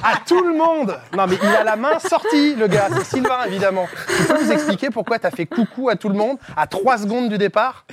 à 0.04 0.18
tout 0.28 0.44
le 0.44 0.54
monde. 0.58 0.98
Non 1.16 1.26
mais 1.28 1.38
il 1.42 1.48
a 1.48 1.64
la 1.64 1.78
main 1.78 1.98
sortie, 2.00 2.56
le 2.56 2.68
gars. 2.68 2.88
C'est 2.98 3.06
Sylvain, 3.16 3.46
évidemment. 3.48 3.88
Tu 4.18 4.24
peux 4.26 4.44
nous 4.44 4.52
expliquer 4.52 4.90
pourquoi 4.90 5.18
tu 5.18 5.28
as 5.28 5.32
fait 5.32 5.46
coucou 5.46 5.88
à 5.88 5.96
tout 5.96 6.10
le 6.10 6.16
monde 6.16 6.38
à 6.58 6.68
3 6.68 6.98
secondes 6.98 7.30
du 7.30 7.38
départ? 7.38 7.86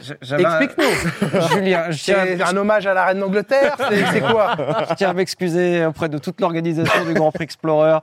Explique-nous. 0.00 1.40
Julien, 1.50 1.90
je 1.90 2.02
tiens, 2.02 2.24
C'est 2.26 2.42
un 2.42 2.56
hommage 2.56 2.86
à 2.86 2.94
la 2.94 3.04
reine 3.04 3.20
d'Angleterre 3.20 3.76
C'est 3.90 4.04
c'est 4.12 4.20
quoi? 4.20 4.56
Je 4.88 4.94
tiens 4.94 5.10
à 5.10 5.12
m'excuser 5.12 5.84
auprès 5.84 6.08
de 6.08 6.16
toute 6.18 6.40
l'organisation 6.40 7.04
du 7.04 7.12
Grand 7.14 7.30
Prix 7.32 7.44
Explorer. 7.44 7.98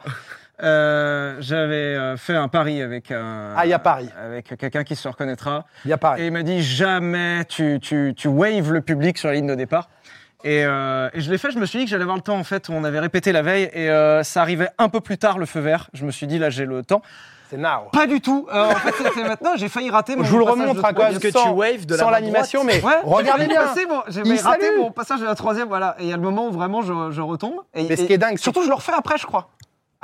Euh, 0.62 1.36
J'avais 1.40 1.74
euh, 1.96 2.16
fait 2.18 2.36
un 2.36 2.48
pari 2.48 2.82
avec 2.82 3.12
un, 3.12 3.54
Ah, 3.58 3.66
il 3.66 3.70
y 3.70 3.74
a 3.74 3.80
Paris. 3.80 4.10
avec 4.24 4.56
quelqu'un 4.58 4.84
qui 4.84 4.96
se 4.96 5.08
reconnaîtra. 5.08 5.66
Il 5.86 5.90
y 5.90 5.94
a 5.94 5.98
pareil. 5.98 6.24
Et 6.24 6.28
il 6.28 6.32
m'a 6.32 6.44
dit 6.44 6.62
jamais 6.62 7.44
tu, 7.46 7.80
tu, 7.82 8.14
tu 8.16 8.28
waves 8.28 8.72
le 8.72 8.82
public 8.82 9.18
sur 9.18 9.30
la 9.30 9.36
ligne 9.36 9.48
de 9.48 9.56
départ. 9.56 9.90
Et, 10.44 10.64
euh, 10.66 11.10
et 11.14 11.22
je 11.22 11.32
l'ai 11.32 11.38
fait, 11.38 11.52
je 11.52 11.58
me 11.58 11.66
suis 11.66 11.80
dit 11.80 11.86
que 11.86 11.92
j'allais 11.92 12.04
avoir 12.04 12.18
le 12.18 12.22
temps. 12.22 12.38
En 12.38 12.44
fait, 12.44 12.70
on 12.70 12.84
avait 12.84 13.00
répété 13.00 13.32
la 13.32 13.42
veille 13.42 13.70
et 13.74 13.90
euh, 13.90 14.24
ça 14.24 14.42
arrivait 14.42 14.70
un 14.78 14.90
peu 14.90 15.00
plus 15.02 15.18
tard 15.18 15.38
le 15.40 15.46
feu 15.46 15.60
vert. 15.62 15.90
Je 15.94 16.06
me 16.06 16.12
suis 16.12 16.28
dit 16.28 16.38
là 16.38 16.50
j'ai 16.50 16.66
le 16.66 16.84
temps. 16.84 17.02
C'est 17.50 17.58
now. 17.58 17.90
Pas 17.92 18.08
du 18.08 18.20
tout. 18.22 18.48
Euh, 18.54 18.66
en 18.72 18.76
fait, 18.76 18.94
c'était 19.04 19.24
maintenant. 19.28 19.52
J'ai 19.56 19.70
failli 19.70 19.90
rater 19.90 20.16
mon 20.16 20.24
Je 20.24 20.32
vous 20.32 20.38
le 20.40 20.44
remontre 20.44 20.84
à 20.86 20.94
quoi 20.94 21.06
troisième. 21.10 21.20
que 21.32 21.38
tu 21.44 21.50
waves 21.50 21.86
de 21.86 21.96
la 21.96 22.00
sans 22.04 22.10
l'animation, 22.10 22.64
mais 22.64 22.82
Ouais, 22.82 22.94
regardez 23.04 23.48
bien. 23.48 23.62
J'ai 24.08 24.22
raté 24.42 24.78
mon 24.78 24.92
passage 24.92 25.20
de 25.20 25.26
la 25.26 25.36
troisième, 25.36 25.68
voilà. 25.68 25.96
Et 26.00 26.04
il 26.04 26.10
y 26.10 26.14
a 26.14 26.18
le 26.18 26.22
moment 26.22 26.48
où 26.48 26.52
vraiment 26.52 26.82
je, 26.82 27.12
je 27.12 27.22
retombe. 27.22 27.56
Et, 27.74 27.88
Mais 27.88 27.96
ce 27.96 28.02
et 28.04 28.08
qui 28.08 28.14
est 28.14 28.18
dingue, 28.18 28.38
c'est- 28.38 28.44
surtout 28.44 28.64
je 28.64 28.70
le 28.70 28.76
refais 28.76 28.94
après, 28.98 29.18
je 29.18 29.26
crois. 29.26 29.50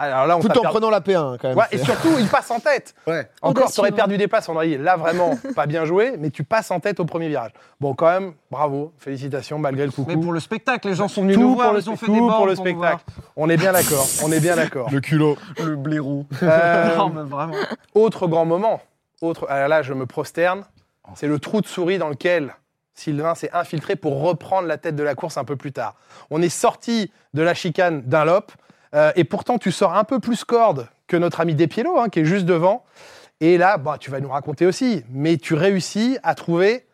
Alors 0.02 0.28
là, 0.28 0.38
on 0.38 0.40
Tout 0.40 0.48
en 0.48 0.62
perdu- 0.62 0.68
prenant 0.70 0.90
la 0.90 1.02
P1 1.02 1.38
quand 1.38 1.50
même. 1.50 1.58
Ouais, 1.58 1.66
et 1.74 1.78
surtout, 1.78 2.08
il 2.18 2.28
passe 2.28 2.50
en 2.52 2.60
tête. 2.60 2.96
Ouais. 3.06 3.30
Encore, 3.42 3.70
tu 3.70 3.82
aurais 3.82 3.92
hein. 3.92 3.96
perdu 3.96 4.18
des 4.18 4.30
places, 4.30 4.48
on 4.48 4.56
aurait 4.56 4.68
dit, 4.68 4.78
là 4.78 4.96
vraiment, 4.96 5.38
pas 5.56 5.66
bien 5.66 5.84
joué, 5.84 6.16
mais 6.18 6.30
tu 6.30 6.46
passes 6.46 6.72
en 6.72 6.80
tête 6.80 7.02
au 7.02 7.06
premier 7.06 7.28
virage. 7.28 7.52
Bon, 7.82 7.94
quand 7.94 8.08
même, 8.08 8.34
bravo, 8.50 8.94
félicitations, 8.98 9.60
malgré 9.60 9.86
le 9.86 9.92
coucou. 9.92 10.10
Mais 10.10 10.18
pour 10.18 10.32
le 10.32 10.40
spectacle, 10.40 10.88
les 10.88 10.96
gens 10.96 11.10
sont 11.10 11.24
venus 11.24 11.36
tout 11.36 11.42
nous 11.42 11.56
voir, 11.56 11.78
ils 11.78 11.90
ont 11.90 11.98
fait 11.98 12.06
tout 12.06 12.14
des 12.14 12.20
pour 12.20 12.48
le 12.48 12.56
spectacle. 12.56 13.04
On 13.36 13.50
est 13.50 13.58
bien 13.58 13.74
d'accord, 13.74 14.06
on 14.24 14.32
est 14.32 14.40
bien 14.40 14.56
d'accord. 14.56 14.90
Le 14.92 15.02
culot. 15.02 15.38
Le 15.64 15.76
blaireau. 15.76 16.26
Euh, 16.44 16.96
non, 16.98 17.10
mais 17.10 17.24
vraiment. 17.24 17.54
autre 17.94 18.28
grand 18.28 18.46
moment, 18.46 18.82
autre, 19.22 19.48
alors 19.50 19.68
là, 19.68 19.82
je 19.82 19.94
me 19.94 20.06
prosterne, 20.06 20.64
c'est 21.16 21.28
le 21.28 21.40
trou 21.40 21.60
de 21.60 21.68
souris 21.68 21.98
dans 21.98 22.10
lequel 22.10 22.56
Sylvain 22.94 23.36
s'est 23.36 23.50
infiltré 23.54 23.96
pour 23.96 24.22
reprendre 24.22 24.68
la 24.68 24.78
tête 24.78 24.96
de 24.96 25.04
la 25.04 25.16
course 25.16 25.38
un 25.38 25.44
peu 25.44 25.56
plus 25.56 25.72
tard. 25.72 25.96
On 26.30 26.42
est 26.42 26.50
sorti 26.50 27.12
de 27.34 27.42
la 27.42 27.54
chicane 27.54 28.02
d'un 28.02 28.26
lop, 28.26 28.52
euh, 28.96 29.12
et 29.16 29.24
pourtant 29.24 29.58
tu 29.58 29.72
sors 29.72 29.96
un 29.96 30.04
peu 30.04 30.20
plus 30.20 30.44
corde 30.44 30.88
que 31.08 31.18
notre 31.18 31.40
ami 31.42 31.56
Despiello, 31.56 32.00
hein, 32.00 32.10
qui 32.10 32.20
est 32.22 32.26
juste 32.26 32.46
devant. 32.46 32.84
Et 33.42 33.58
là, 33.58 33.78
bah, 33.78 33.98
tu 34.00 34.12
vas 34.12 34.20
nous 34.20 34.30
raconter 34.30 34.66
aussi, 34.66 35.04
mais 35.10 35.38
tu 35.38 35.54
réussis 35.54 36.18
à 36.24 36.36
trouver 36.36 36.86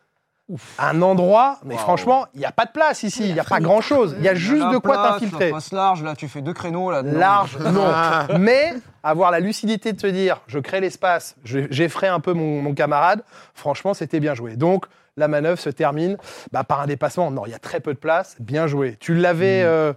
un 0.78 1.02
endroit, 1.02 1.58
mais 1.64 1.76
franchement, 1.76 2.26
il 2.34 2.38
n'y 2.38 2.46
a 2.46 2.52
pas 2.52 2.66
de 2.66 2.70
place 2.70 3.02
ici, 3.02 3.24
il 3.28 3.34
n'y 3.34 3.40
a 3.40 3.44
pas 3.44 3.58
grand-chose, 3.58 4.14
il 4.18 4.24
y 4.24 4.28
a 4.28 4.34
juste 4.36 4.62
de 4.70 4.78
quoi 4.78 4.94
t'infiltrer. 5.18 5.50
Passe 5.50 5.72
large, 5.72 6.04
là, 6.04 6.14
tu 6.14 6.28
fais 6.28 6.40
deux 6.40 6.52
créneaux. 6.52 6.92
Là, 6.92 7.02
dedans. 7.02 7.18
Large, 7.18 7.58
non. 7.72 8.38
Mais 8.38 8.74
avoir 9.02 9.32
la 9.32 9.40
lucidité 9.40 9.92
de 9.92 10.00
te 10.00 10.06
dire, 10.06 10.40
je 10.46 10.60
crée 10.60 10.80
l'espace, 10.80 11.34
je- 11.42 11.66
j'effraie 11.70 12.06
un 12.06 12.20
peu 12.20 12.32
mon, 12.32 12.62
mon 12.62 12.74
camarade, 12.74 13.24
franchement, 13.54 13.92
c'était 13.92 14.20
bien 14.20 14.34
joué. 14.34 14.54
Donc, 14.54 14.86
la 15.16 15.26
manœuvre 15.26 15.58
se 15.58 15.70
termine 15.70 16.16
bah, 16.52 16.62
par 16.62 16.80
un 16.80 16.86
dépassement. 16.86 17.32
Non, 17.32 17.44
il 17.46 17.50
y 17.50 17.54
a 17.54 17.58
très 17.58 17.80
peu 17.80 17.92
de 17.92 17.98
place, 17.98 18.36
bien 18.38 18.68
joué. 18.68 18.96
Tu 19.00 19.14
l'avais 19.16 19.62
euh, 19.64 19.92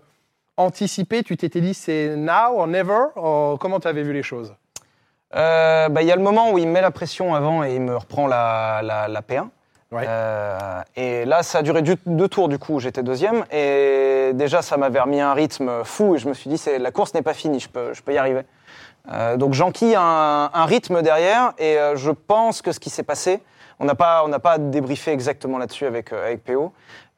anticipé, 0.59 1.23
tu 1.23 1.35
t'étais 1.37 1.61
dit, 1.61 1.73
c'est 1.73 2.15
now 2.15 2.57
or 2.59 2.67
never 2.67 3.05
ou 3.15 3.57
Comment 3.59 3.79
tu 3.79 3.87
avais 3.87 4.03
vu 4.03 4.13
les 4.13 4.23
choses? 4.23 4.53
Euh, 5.35 5.89
bah, 5.89 6.01
Il 6.01 6.07
y 6.07 6.11
a 6.11 6.15
le 6.15 6.21
moment 6.21 6.51
où 6.51 6.57
il 6.57 6.67
me 6.67 6.71
met 6.73 6.81
la 6.81 6.91
pression 6.91 7.33
avant 7.35 7.63
et 7.63 7.75
il 7.75 7.81
me 7.81 7.95
reprend 7.95 8.27
la, 8.27 8.81
la, 8.83 9.07
la 9.07 9.21
P1. 9.21 9.47
Ouais. 9.91 10.03
Euh, 10.07 10.81
et 10.95 11.25
là, 11.25 11.41
ça 11.41 11.59
a 11.59 11.61
duré 11.63 11.81
du- 11.81 11.95
deux 12.05 12.27
tours, 12.27 12.47
du 12.47 12.59
coup, 12.59 12.79
j'étais 12.79 13.01
deuxième. 13.03 13.43
Et 13.51 14.31
déjà, 14.35 14.61
ça 14.61 14.77
m'avait 14.77 14.99
remis 14.99 15.19
un 15.21 15.33
rythme 15.33 15.83
fou. 15.83 16.15
Et 16.15 16.19
je 16.19 16.27
me 16.27 16.33
suis 16.33 16.49
dit, 16.49 16.57
c'est, 16.59 16.77
la 16.77 16.91
course 16.91 17.13
n'est 17.15 17.23
pas 17.23 17.33
finie, 17.33 17.59
je 17.59 17.69
peux, 17.69 17.93
je 17.93 18.01
peux 18.03 18.13
y 18.13 18.17
arriver. 18.17 18.41
Euh, 19.11 19.37
donc 19.37 19.53
j'enquille 19.53 19.95
un, 19.95 20.51
un 20.53 20.65
rythme 20.65 21.01
derrière. 21.01 21.53
Et 21.57 21.77
je 21.95 22.11
pense 22.11 22.61
que 22.61 22.71
ce 22.71 22.79
qui 22.79 22.89
s'est 22.91 23.03
passé, 23.03 23.41
on 23.79 23.85
n'a 23.85 23.95
pas, 23.95 24.23
on 24.25 24.27
n'a 24.27 24.39
pas 24.39 24.57
débriefé 24.59 25.11
exactement 25.11 25.57
là-dessus 25.57 25.85
avec, 25.85 26.11
avec 26.13 26.43
PO. 26.43 26.71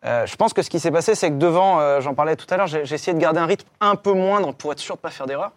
Euh, 0.03 0.25
je 0.25 0.35
pense 0.35 0.53
que 0.53 0.61
ce 0.63 0.69
qui 0.69 0.79
s'est 0.79 0.91
passé, 0.91 1.13
c'est 1.15 1.29
que 1.29 1.35
devant, 1.35 1.79
euh, 1.79 2.01
j'en 2.01 2.15
parlais 2.15 2.35
tout 2.35 2.47
à 2.49 2.57
l'heure, 2.57 2.67
j'ai, 2.67 2.81
essayé 2.81 3.13
de 3.13 3.19
garder 3.19 3.39
un 3.39 3.45
rythme 3.45 3.67
un 3.81 3.95
peu 3.95 4.13
moindre 4.13 4.51
pour 4.53 4.71
être 4.71 4.79
sûr 4.79 4.95
de 4.95 4.99
ne 4.99 5.01
pas 5.03 5.11
faire 5.11 5.27
d'erreur. 5.27 5.51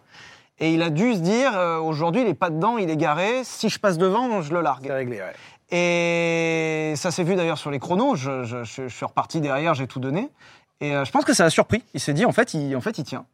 Et 0.59 0.71
il 0.73 0.81
a 0.83 0.89
dû 0.89 1.13
se 1.15 1.19
dire, 1.19 1.51
euh, 1.57 1.79
aujourd'hui, 1.79 2.21
il 2.21 2.27
est 2.27 2.33
pas 2.35 2.49
dedans, 2.49 2.77
il 2.77 2.89
est 2.89 2.95
garé. 2.97 3.43
Si 3.43 3.69
je 3.69 3.79
passe 3.79 3.97
devant, 3.97 4.41
je 4.41 4.53
le 4.53 4.61
largue. 4.61 4.85
C'est 4.87 4.93
réglé, 4.93 5.17
ouais. 5.19 5.33
Et 5.77 6.93
ça 6.95 7.11
s'est 7.11 7.23
vu 7.23 7.35
d'ailleurs 7.35 7.57
sur 7.57 7.71
les 7.71 7.79
chronos. 7.79 8.15
Je, 8.15 8.43
je- 8.43 8.63
je- 8.63 8.87
je 8.87 8.95
suis 8.95 9.05
reparti 9.05 9.41
derrière, 9.41 9.73
j'ai 9.73 9.87
tout 9.87 9.99
donné. 9.99 10.29
Et 10.79 10.95
euh, 10.95 11.03
je 11.05 11.11
pense 11.11 11.25
que 11.25 11.33
ça 11.33 11.43
l'a 11.43 11.49
surpris. 11.49 11.83
Il 11.93 11.99
s'est 11.99 12.13
dit, 12.13 12.25
en 12.25 12.31
fait, 12.31 12.53
il, 12.53 12.75
en 12.75 12.81
fait, 12.81 12.97
il 12.99 13.03
tient. 13.03 13.25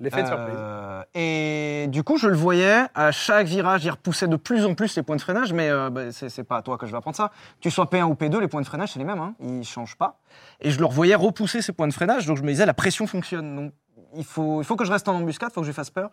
L'effet 0.00 0.22
de 0.22 0.28
surprise. 0.28 0.56
Euh, 0.56 1.02
et 1.14 1.86
du 1.88 2.02
coup, 2.02 2.16
je 2.16 2.28
le 2.28 2.36
voyais 2.36 2.86
à 2.94 3.12
chaque 3.12 3.46
virage, 3.46 3.84
il 3.84 3.90
repoussait 3.90 4.28
de 4.28 4.36
plus 4.36 4.64
en 4.64 4.74
plus 4.74 4.96
les 4.96 5.02
points 5.02 5.16
de 5.16 5.20
freinage. 5.20 5.52
Mais 5.52 5.68
euh, 5.68 5.90
bah, 5.90 6.10
c'est 6.10 6.44
pas 6.44 6.56
à 6.56 6.62
toi 6.62 6.78
que 6.78 6.86
je 6.86 6.92
vais 6.92 6.98
apprendre 6.98 7.16
ça. 7.16 7.30
Tu 7.60 7.70
sois 7.70 7.84
P1 7.84 8.04
ou 8.04 8.14
P2, 8.14 8.40
les 8.40 8.48
points 8.48 8.62
de 8.62 8.66
freinage, 8.66 8.92
c'est 8.92 8.98
les 8.98 9.04
mêmes. 9.04 9.20
Hein. 9.20 9.34
Ils 9.40 9.64
changent 9.64 9.96
pas. 9.96 10.18
Et 10.60 10.70
je 10.70 10.78
le 10.78 10.86
revoyais 10.86 11.14
repousser 11.14 11.60
ces 11.60 11.72
points 11.72 11.88
de 11.88 11.92
freinage. 11.92 12.26
Donc 12.26 12.38
je 12.38 12.42
me 12.42 12.48
disais, 12.48 12.64
la 12.64 12.74
pression 12.74 13.06
fonctionne. 13.06 13.54
Donc 13.54 13.72
il 14.16 14.24
faut, 14.24 14.60
il 14.60 14.64
faut 14.64 14.76
que 14.76 14.84
je 14.84 14.92
reste 14.92 15.08
en 15.08 15.14
embuscade, 15.14 15.50
il 15.50 15.54
faut 15.54 15.60
que 15.60 15.66
je 15.66 15.70
lui 15.70 15.74
fasse 15.76 15.90
peur. 15.90 16.10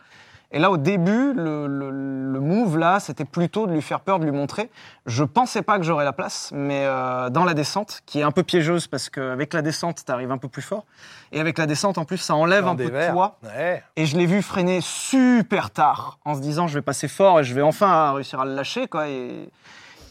Et 0.51 0.59
là, 0.59 0.71
au 0.71 0.77
début, 0.77 1.33
le, 1.33 1.67
le- 1.67 1.89
le 1.91 2.39
move, 2.39 2.77
là, 2.77 3.01
c'était 3.01 3.25
plutôt 3.25 3.67
de 3.67 3.73
lui 3.73 3.81
faire 3.81 3.99
peur, 3.99 4.17
de 4.19 4.23
lui 4.23 4.31
montrer. 4.31 4.69
Je 5.05 5.25
pensais 5.25 5.61
pas 5.61 5.77
que 5.77 5.83
j'aurais 5.83 6.05
la 6.05 6.13
place, 6.13 6.51
mais 6.55 6.83
euh, 6.85 7.29
dans 7.29 7.43
la 7.43 7.53
descente, 7.53 8.01
qui 8.05 8.19
est 8.19 8.23
un 8.23 8.31
peu 8.31 8.43
piégeuse 8.43 8.87
parce 8.87 9.09
qu'avec 9.09 9.53
la 9.53 9.61
descente, 9.61 10.03
tu 10.05 10.11
arrives 10.11 10.31
un 10.31 10.37
peu 10.37 10.47
plus 10.47 10.61
fort. 10.61 10.85
Et 11.33 11.41
avec 11.41 11.57
la 11.57 11.65
descente, 11.65 11.97
en 11.97 12.05
plus, 12.05 12.17
ça 12.17 12.33
enlève 12.35 12.63
Dans 12.63 12.71
un 12.71 12.75
peu 12.77 12.85
de 12.85 13.11
poids. 13.11 13.37
Ouais. 13.43 13.83
Et 13.97 14.05
je 14.05 14.15
l'ai 14.17 14.25
vu 14.25 14.41
freiner 14.41 14.79
super 14.81 15.69
tard, 15.71 16.19
en 16.23 16.35
se 16.35 16.39
disant, 16.39 16.67
je 16.67 16.75
vais 16.75 16.81
passer 16.81 17.09
fort 17.09 17.41
et 17.41 17.43
je 17.43 17.53
vais 17.53 17.61
enfin 17.61 18.13
réussir 18.13 18.39
à 18.39 18.45
le 18.45 18.53
lâcher, 18.53 18.87
quoi. 18.87 19.09
Et, 19.09 19.49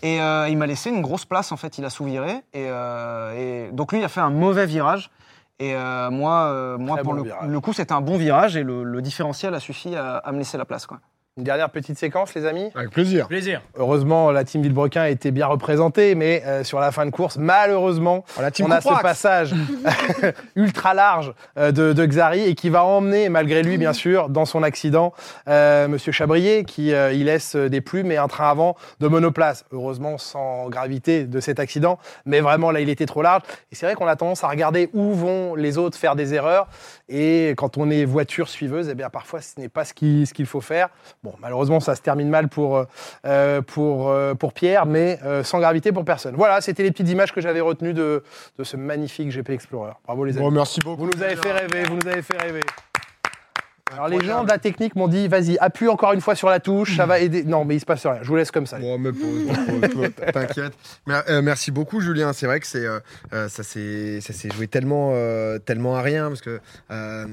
et 0.02 0.20
euh, 0.20 0.48
il 0.50 0.58
m'a 0.58 0.66
laissé 0.66 0.90
une 0.90 1.00
grosse 1.00 1.24
place, 1.24 1.50
en 1.50 1.56
fait, 1.56 1.78
il 1.78 1.84
a 1.86 1.90
sous-viré. 1.90 2.32
Et, 2.52 2.66
euh, 2.68 3.68
et 3.68 3.72
donc 3.72 3.92
lui, 3.92 4.00
il 4.00 4.04
a 4.04 4.08
fait 4.08 4.20
un 4.20 4.28
mauvais 4.30 4.66
virage. 4.66 5.10
Et 5.58 5.74
euh, 5.74 6.10
moi, 6.10 6.48
euh, 6.48 6.76
moi 6.78 6.98
pour 6.98 7.14
bon 7.14 7.22
le, 7.24 7.48
le 7.48 7.60
coup, 7.60 7.72
c'était 7.72 7.92
un 7.92 8.02
bon 8.02 8.18
virage 8.18 8.56
et 8.56 8.62
le, 8.62 8.84
le 8.84 9.00
différentiel 9.02 9.54
a 9.54 9.60
suffi 9.60 9.96
à, 9.96 10.16
à 10.18 10.32
me 10.32 10.38
laisser 10.38 10.58
la 10.58 10.66
place. 10.66 10.86
Quoi. 10.86 10.98
Une 11.38 11.44
dernière 11.44 11.68
petite 11.68 11.98
séquence, 11.98 12.34
les 12.34 12.46
amis. 12.46 12.70
Avec 12.74 12.88
plaisir. 12.88 13.28
Plaisir. 13.28 13.60
Heureusement, 13.74 14.30
la 14.30 14.42
team 14.42 14.62
Villebrequin 14.62 15.02
a 15.02 15.10
été 15.10 15.30
bien 15.30 15.46
représentée, 15.46 16.14
mais 16.14 16.42
euh, 16.46 16.64
sur 16.64 16.80
la 16.80 16.90
fin 16.92 17.04
de 17.04 17.10
course, 17.10 17.36
malheureusement, 17.36 18.24
Oh, 18.38 18.40
la 18.40 18.50
team 18.50 18.64
on 18.64 18.70
a 18.70 18.80
ce 18.80 19.02
passage 19.02 19.54
ultra 20.56 20.94
large 20.94 21.34
euh, 21.58 21.72
de, 21.72 21.92
de 21.92 22.06
Xari 22.06 22.40
et 22.40 22.54
qui 22.54 22.70
va 22.70 22.84
emmener, 22.84 23.28
malgré 23.28 23.62
lui, 23.62 23.76
bien 23.76 23.92
sûr, 23.92 24.30
dans 24.30 24.46
son 24.46 24.62
accident, 24.62 25.12
euh, 25.46 25.88
Monsieur 25.88 26.10
Chabrier, 26.10 26.64
qui 26.64 26.94
euh, 26.94 27.12
y 27.12 27.22
laisse 27.22 27.54
des 27.54 27.82
plumes 27.82 28.10
et 28.10 28.16
un 28.16 28.28
train 28.28 28.48
avant 28.48 28.74
de 29.00 29.06
monoplace. 29.06 29.66
Heureusement, 29.72 30.16
sans 30.16 30.70
gravité 30.70 31.24
de 31.24 31.40
cet 31.40 31.60
accident, 31.60 31.98
mais 32.24 32.40
vraiment, 32.40 32.70
là, 32.70 32.80
il 32.80 32.88
était 32.88 33.04
trop 33.04 33.20
large. 33.20 33.42
Et 33.70 33.74
c'est 33.74 33.84
vrai 33.84 33.94
qu'on 33.94 34.06
a 34.06 34.16
tendance 34.16 34.42
à 34.42 34.48
regarder 34.48 34.88
où 34.94 35.12
vont 35.12 35.54
les 35.54 35.76
autres 35.76 35.98
faire 35.98 36.16
des 36.16 36.32
erreurs. 36.32 36.66
Et 37.10 37.52
quand 37.58 37.76
on 37.76 37.90
est 37.90 38.06
voiture 38.06 38.48
suiveuse, 38.48 38.88
eh 38.90 38.94
bien, 38.94 39.10
parfois, 39.10 39.42
ce 39.42 39.60
n'est 39.60 39.68
pas 39.68 39.84
ce 39.84 39.92
qu'il 39.92 40.26
ce 40.26 40.32
qu'il 40.32 40.46
faut 40.46 40.62
faire. 40.62 40.88
Bon, 41.26 41.34
malheureusement, 41.42 41.80
ça 41.80 41.96
se 41.96 42.02
termine 42.02 42.28
mal 42.28 42.46
pour, 42.46 42.86
euh, 43.24 43.60
pour, 43.62 44.10
euh, 44.10 44.34
pour 44.34 44.52
Pierre, 44.52 44.86
mais 44.86 45.18
euh, 45.24 45.42
sans 45.42 45.58
gravité 45.58 45.90
pour 45.90 46.04
personne. 46.04 46.36
Voilà, 46.36 46.60
c'était 46.60 46.84
les 46.84 46.92
petites 46.92 47.08
images 47.08 47.32
que 47.32 47.40
j'avais 47.40 47.60
retenues 47.60 47.94
de, 47.94 48.22
de 48.58 48.62
ce 48.64 48.76
magnifique 48.76 49.30
GP 49.30 49.50
Explorer. 49.50 49.94
Bravo 50.06 50.24
les 50.24 50.36
amis. 50.36 50.44
Bon, 50.44 50.52
merci 50.52 50.78
beaucoup. 50.84 51.04
Vous 51.04 51.10
nous 51.12 51.20
avez 51.22 51.34
fait 51.34 51.50
rêver, 51.50 51.82
vous 51.88 51.96
nous 51.96 52.06
avez 52.08 52.22
fait 52.22 52.36
rêver. 52.40 52.60
Alors 53.92 54.08
les 54.08 54.20
gens 54.24 54.44
de 54.44 54.48
la 54.48 54.58
technique 54.58 54.94
m'ont 54.94 55.08
dit, 55.08 55.26
vas-y, 55.26 55.56
appuie 55.58 55.88
encore 55.88 56.12
une 56.12 56.20
fois 56.20 56.34
sur 56.36 56.48
la 56.48 56.60
touche, 56.60 56.96
ça 56.96 57.06
va 57.06 57.18
aider. 57.18 57.42
Non, 57.44 57.64
mais 57.64 57.76
il 57.76 57.80
se 57.80 57.86
passe 57.86 58.04
rien. 58.06 58.18
Je 58.22 58.28
vous 58.28 58.36
laisse 58.36 58.50
comme 58.52 58.66
ça. 58.66 58.78
Bon, 58.78 58.98
me 58.98 59.10
pose, 59.12 60.10
t'inquiète. 60.32 60.74
Mer- 61.06 61.24
euh, 61.28 61.40
merci 61.42 61.70
beaucoup, 61.72 62.00
Julien. 62.00 62.32
C'est 62.32 62.46
vrai 62.46 62.60
que 62.60 62.66
c'est 62.66 62.84
euh, 62.84 62.98
euh, 63.32 63.48
ça 63.48 63.62
s'est 63.62 64.20
joué 64.54 64.66
tellement 64.68 65.10
euh, 65.14 65.58
tellement 65.58 65.96
à 65.96 66.02
rien 66.02 66.28
parce 66.28 66.40
que 66.40 66.60
euh, 66.90 67.26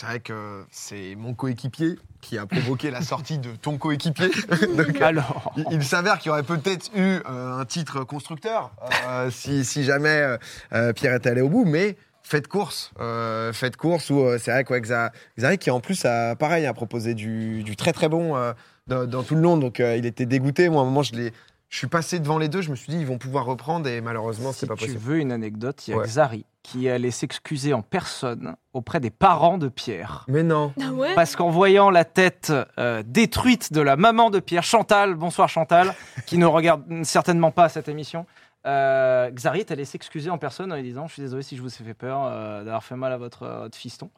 c'est 0.00 0.06
vrai 0.06 0.20
que 0.20 0.64
c'est 0.70 1.14
mon 1.14 1.34
coéquipier 1.34 1.98
qui 2.22 2.38
a 2.38 2.46
provoqué 2.46 2.90
la 2.90 3.02
sortie 3.02 3.38
de 3.38 3.50
ton 3.56 3.76
coéquipier. 3.76 4.30
Donc, 4.78 4.98
euh, 4.98 5.04
Alors. 5.04 5.52
il, 5.58 5.66
il 5.72 5.84
s'avère 5.84 6.18
qu'il 6.18 6.28
y 6.28 6.32
aurait 6.32 6.42
peut-être 6.42 6.90
eu 6.96 7.18
euh, 7.28 7.58
un 7.58 7.64
titre 7.66 8.02
constructeur 8.04 8.70
euh, 9.06 9.30
si, 9.32 9.62
si 9.62 9.84
jamais 9.84 10.38
euh, 10.72 10.92
Pierre 10.94 11.14
était 11.16 11.28
allé 11.28 11.42
au 11.42 11.50
bout, 11.50 11.66
mais 11.66 11.98
faites 12.22 12.48
course, 12.48 12.92
euh, 12.98 13.52
faites 13.52 13.76
course 13.76 14.08
où 14.08 14.20
euh, 14.20 14.38
c'est 14.40 14.50
vrai 14.52 14.64
que 14.64 15.10
Xari 15.36 15.58
qui 15.58 15.70
en 15.70 15.80
plus 15.80 16.02
a 16.06 16.34
pareil 16.34 16.64
a 16.64 16.72
proposé 16.72 17.12
du, 17.12 17.62
du 17.62 17.76
très 17.76 17.92
très 17.92 18.08
bon 18.08 18.36
euh, 18.36 18.54
dans, 18.86 19.04
dans 19.06 19.22
tout 19.22 19.34
le 19.34 19.42
long, 19.42 19.58
donc 19.58 19.80
euh, 19.80 19.96
il 19.96 20.06
était 20.06 20.24
dégoûté. 20.26 20.70
Moi, 20.70 20.80
à 20.80 20.82
un 20.82 20.86
moment, 20.88 21.02
je 21.02 21.14
l'ai, 21.14 21.32
je 21.68 21.76
suis 21.76 21.88
passé 21.88 22.20
devant 22.20 22.38
les 22.38 22.48
deux, 22.48 22.62
je 22.62 22.70
me 22.70 22.76
suis 22.76 22.90
dit 22.90 22.98
ils 22.98 23.06
vont 23.06 23.18
pouvoir 23.18 23.44
reprendre 23.44 23.86
et 23.86 24.00
malheureusement 24.00 24.52
Si 24.52 24.60
c'est 24.60 24.66
pas 24.66 24.76
tu 24.76 24.86
possible. 24.86 25.00
veux 25.04 25.18
une 25.18 25.30
anecdote, 25.30 25.86
il 25.86 25.90
y 25.90 25.94
a 25.94 25.98
Ouais. 25.98 26.06
Xari 26.06 26.46
qui 26.62 26.88
allé 26.88 27.10
s'excuser 27.10 27.72
en 27.72 27.82
personne 27.82 28.56
auprès 28.72 29.00
des 29.00 29.10
parents 29.10 29.58
de 29.58 29.68
Pierre. 29.68 30.24
Mais 30.28 30.42
non. 30.42 30.72
Ah 30.80 30.92
ouais 30.92 31.14
Parce 31.14 31.36
qu'en 31.36 31.50
voyant 31.50 31.90
la 31.90 32.04
tête 32.04 32.52
euh, 32.78 33.02
détruite 33.04 33.72
de 33.72 33.80
la 33.80 33.96
maman 33.96 34.30
de 34.30 34.40
Pierre, 34.40 34.62
Chantal, 34.62 35.14
bonsoir 35.14 35.48
Chantal, 35.48 35.94
qui 36.26 36.38
ne 36.38 36.46
regarde 36.46 36.84
certainement 37.04 37.50
pas 37.50 37.68
cette 37.68 37.88
émission, 37.88 38.26
euh, 38.66 39.30
Xari 39.30 39.60
est 39.60 39.70
allé 39.70 39.84
s'excuser 39.84 40.28
en 40.28 40.38
personne 40.38 40.70
en 40.72 40.76
lui 40.76 40.82
disant 40.82 41.06
Je 41.06 41.14
suis 41.14 41.22
désolé 41.22 41.42
si 41.42 41.56
je 41.56 41.62
vous 41.62 41.74
ai 41.74 41.84
fait 41.84 41.94
peur 41.94 42.24
euh, 42.24 42.62
d'avoir 42.62 42.84
fait 42.84 42.96
mal 42.96 43.12
à 43.12 43.16
votre, 43.16 43.46
votre 43.46 43.76
fiston. 43.76 44.10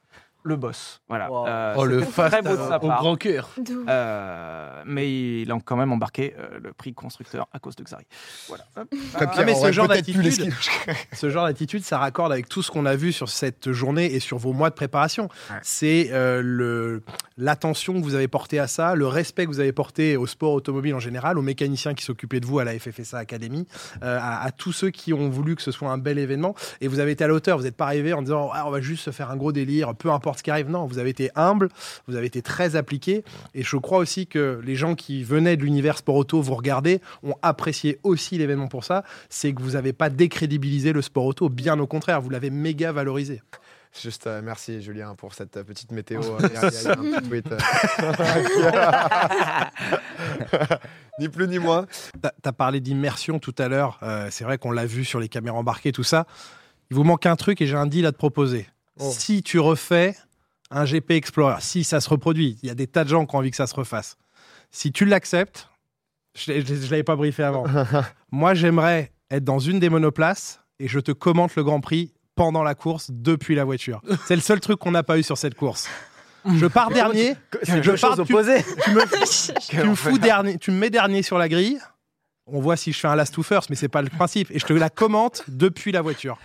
Le 0.45 0.57
boss, 0.57 1.01
voilà. 1.09 1.31
Wow. 1.31 1.47
Euh, 1.47 1.75
Oh, 1.77 1.85
le 1.85 2.01
faste 2.03 2.33
très 2.33 2.43
beau 2.43 2.51
de 2.57 2.69
sa 2.69 2.77
au 2.83 2.89
grand 2.89 3.17
cœur. 3.17 3.49
Euh, 3.89 4.83
mais 4.87 5.43
il 5.43 5.51
a 5.53 5.59
quand 5.65 5.77
même 5.77 5.93
embarqué 5.93 6.35
euh, 6.39 6.59
le 6.63 6.73
prix 6.73 6.93
constructeur 6.95 7.47
à 7.53 7.59
cause 7.59 7.77
de 7.77 7.85
Xari. 7.85 8.05
Voilà. 8.49 8.65
Ah, 8.77 9.45
mais 9.45 9.55
ce 9.55 9.71
genre 9.73 9.89
d'attitude- 9.89 10.23
l'esquiver. 10.23 10.53
Ce 11.13 11.31
genre 11.31 11.47
d'attitude, 11.47 11.85
ça 11.85 11.99
raccorde 11.99 12.33
avec 12.33 12.49
tout 12.49 12.63
ce 12.63 12.71
qu'on 12.71 12.87
a 12.87 12.97
vu 12.97 13.13
sur 13.13 13.29
cette 13.29 13.71
journée 13.73 14.13
et 14.15 14.21
sur 14.21 14.39
vos 14.39 14.53
mois 14.53 14.71
de 14.71 14.75
préparation. 14.75 15.25
Ouais. 15.51 15.57
C'est 15.63 16.09
euh, 16.13 16.41
le 16.43 17.03
l'attention 17.39 17.95
que 17.95 18.05
vous 18.05 18.15
avez 18.15 18.29
portée 18.29 18.59
à 18.59 18.67
ça, 18.67 18.95
le 18.95 19.07
respect 19.07 19.45
que 19.45 19.51
vous 19.51 19.61
avez 19.61 19.73
porté 19.73 20.17
au 20.17 20.27
sport 20.27 20.53
automobile 20.53 20.95
en 20.95 21.01
général, 21.01 21.39
aux 21.39 21.43
mécaniciens 21.43 21.95
qui 21.95 22.05
s'occupaient 22.05 22.41
de 22.41 22.47
vous 22.47 22.59
à 22.59 22.65
la 22.65 22.79
FFSA 22.79 23.19
Academy, 23.19 23.67
euh, 24.03 24.19
à, 24.21 24.43
à 24.45 24.51
tous 24.51 24.73
ceux 24.73 24.91
qui 24.91 25.13
ont 25.13 25.29
voulu 25.29 25.57
que 25.57 25.63
ce 25.63 25.71
soit 25.73 25.91
un 25.91 25.99
bel 25.99 26.19
événement. 26.19 26.55
Et 26.81 26.89
vous 26.89 26.99
avez 27.01 27.13
été 27.13 27.25
à 27.25 27.29
la 27.29 27.35
hauteur. 27.35 27.57
Vous 27.59 27.65
n'êtes 27.65 27.77
pas 27.77 27.87
arrivé 27.87 28.13
en 28.13 28.23
disant 28.23 28.51
Ah, 28.53 28.65
on 28.67 28.71
va 28.71 28.81
juste 28.81 29.05
se 29.05 29.11
faire 29.11 29.31
un 29.31 29.37
gros 29.37 29.53
délire, 29.53 29.95
peu 29.95 30.11
importe 30.11 30.32
ce 30.39 30.43
qui 30.43 30.51
arrive. 30.51 30.69
Non, 30.69 30.87
vous 30.87 30.99
avez 30.99 31.11
été 31.11 31.31
humble, 31.35 31.69
vous 32.07 32.17
avez 32.17 32.27
été 32.27 32.43
très 32.43 32.77
appliqué. 32.77 33.25
Et 33.55 33.63
je 33.63 33.77
crois 33.77 33.99
aussi 33.99 34.27
que 34.27 34.61
les 34.65 34.77
gens 34.77 34.95
qui 34.95 35.25
venaient 35.25 35.57
de 35.57 35.63
l'univers 35.63 35.99
sport 35.99 36.17
auto 36.17 36.41
vous 36.43 36.55
regarder 36.55 37.01
ont 37.23 37.35
apprécié 37.43 37.99
aussi 38.03 38.39
l'événement 38.39 38.69
pour 38.69 38.85
ça. 38.85 39.05
C'est 39.29 39.53
que 39.53 39.63
vous 39.63 39.73
n'avez 39.73 39.93
pas 39.93 40.11
décrédibilisé 40.11 40.93
le 40.93 41.03
sport 41.03 41.25
auto. 41.27 41.49
Bien 41.49 41.79
au 41.79 41.87
contraire, 41.87 42.21
vous 42.21 42.31
l'avez 42.31 42.51
méga 42.51 42.93
valorisé. 42.93 43.43
Juste 44.03 44.27
euh, 44.27 44.41
merci 44.43 44.81
Julien 44.81 45.15
pour 45.15 45.35
cette 45.35 45.59
euh, 45.59 45.65
petite 45.65 45.93
météo. 45.93 46.23
euh, 46.27 46.39
Il 46.41 46.55
y 46.55 46.57
a- 46.57 46.71
il 46.71 46.83
y 46.83 46.87
a 46.89 46.93
un 46.93 47.21
petit 47.21 47.29
tweet. 47.29 47.47
ni 51.19 51.29
plus 51.29 51.49
ni 51.49 51.59
moins. 51.59 51.87
Tu 52.23 52.49
as 52.49 52.53
parlé 52.53 52.81
d'immersion 52.81 53.39
tout 53.39 53.55
à 53.59 53.69
l'heure. 53.69 53.99
Euh, 54.03 54.29
c'est 54.31 54.45
vrai 54.45 54.59
qu'on 54.59 54.71
l'a 54.71 54.87
vu 54.87 55.05
sur 55.05 55.21
les 55.21 55.29
caméras 55.29 55.59
embarquées, 55.59 55.93
tout 55.93 56.05
ça. 56.05 56.27
Il 56.91 56.97
vous 56.97 57.05
manque 57.05 57.27
un 57.27 57.37
truc 57.37 57.61
et 57.61 57.67
j'ai 57.67 57.77
un 57.77 57.87
deal 57.87 58.07
à 58.07 58.13
te 58.13 58.17
proposer. 58.19 58.67
Oh. 59.01 59.11
Si 59.17 59.43
tu 59.43 59.59
refais 59.59 60.17
un 60.71 60.85
GP 60.85 61.13
Explorer, 61.13 61.57
si 61.61 61.85
ça 61.85 62.01
se 62.01 62.09
reproduit, 62.09 62.59
il 62.63 62.69
y 62.69 62.71
a 62.71 62.75
des 62.75 62.87
tas 62.87 63.05
de 63.05 63.09
gens 63.09 63.27
qui 63.27 63.35
ont 63.35 63.39
envie 63.39 63.51
que 63.51 63.57
ça 63.57 63.67
se 63.67 63.75
refasse. 63.75 64.17
Si 64.71 64.93
tu 64.93 65.05
l'acceptes, 65.05 65.69
je 66.35 66.53
ne 66.53 66.91
l'avais 66.91 67.03
pas 67.03 67.17
briefé 67.17 67.43
avant. 67.43 67.65
Moi, 68.31 68.55
j'aimerais 68.55 69.13
être 69.31 69.45
dans 69.45 69.59
une 69.59 69.79
des 69.81 69.89
monoplaces 69.91 70.61
et 70.79 70.89
je 70.89 70.99
te 71.01 71.13
commente 71.13 71.55
le 71.57 71.65
Grand 71.65 71.81
Prix 71.81 72.13
pendant 72.35 72.63
la 72.63 72.75
course 72.75 73.11
depuis 73.13 73.55
la 73.55 73.65
voiture. 73.65 74.01
C'est 74.27 74.35
le 74.37 74.41
seul 74.43 74.61
truc 74.61 74.79
qu'on 74.79 74.91
n'a 74.93 75.03
pas 75.03 75.19
eu 75.19 75.23
sur 75.23 75.37
cette 75.37 75.55
course. 75.55 75.89
Je 76.57 76.67
pars 76.67 76.91
dernier, 76.91 77.35
Je 77.63 77.91
pars- 78.01 78.17
tu- 78.25 78.33
tu 78.83 78.91
me, 78.91 79.05
tu 79.69 79.77
me 79.91 79.95
fous 79.95 80.19
dernier, 80.19 80.59
tu 80.59 80.71
me 80.71 80.77
mets 80.79 80.91
dernier 80.91 81.23
sur 81.23 81.39
la 81.39 81.49
grille. 81.49 81.79
On 82.49 82.61
voit 82.61 82.77
si 82.77 82.93
je 82.93 82.99
fais 82.99 83.07
un 83.07 83.15
last 83.15 83.35
to 83.35 83.43
first, 83.45 83.71
mais 83.71 83.77
c'est 83.77 83.89
pas 83.89 84.03
le 84.03 84.09
principe. 84.11 84.51
Et 84.51 84.59
je 84.59 84.67
te 84.67 84.73
la 84.73 84.91
commente 84.91 85.45
depuis 85.47 85.93
la 85.93 86.03
voiture. 86.03 86.39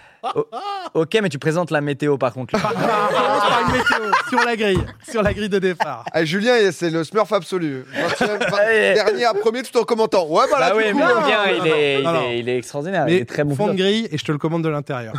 Ok, 0.94 1.18
mais 1.22 1.30
tu 1.30 1.40
présentes 1.40 1.72
la 1.72 1.82
météo 1.82 2.18
par 2.20 2.34
contre. 2.34 2.52
Par, 2.52 2.72
par- 2.74 3.10
par 3.10 3.62
une 3.66 3.72
météo, 3.78 4.12
sur 4.30 4.44
la 4.46 4.56
grille, 4.56 4.84
sur 5.10 5.24
la 5.24 5.34
grille 5.34 5.50
de 5.50 5.58
départ. 5.58 6.06
Ah, 6.12 6.24
Julien, 6.24 6.54
c'est 6.72 6.92
le 6.92 7.04
smurf 7.04 7.32
absolu. 7.34 7.84
20e, 7.96 8.38
vingt- 8.38 8.54
Allez. 8.60 8.94
dernier 8.94 9.26
à 9.26 9.34
premier 9.34 9.64
tout 9.64 9.76
en 9.80 9.84
commentant. 9.84 10.28
Ouais, 10.28 10.46
bah 10.52 10.60
là, 10.60 10.70
Bah 10.70 10.76
oui, 10.78 10.92
coup, 10.92 10.98
bien, 10.98 11.08
il 11.48 11.68
est, 11.68 12.00
il, 12.02 12.08
est, 12.08 12.40
il 12.40 12.50
est 12.50 12.58
extraordinaire. 12.58 13.06
Mais 13.06 13.16
il 13.16 13.22
est 13.22 13.26
très 13.26 13.44
bon. 13.44 13.56
fond 13.56 13.68
de 13.68 13.74
grille 13.74 14.08
et 14.12 14.18
je 14.20 14.24
te 14.24 14.32
le 14.32 14.38
commande 14.38 14.64
de 14.64 14.70
l'intérieur. 14.70 15.14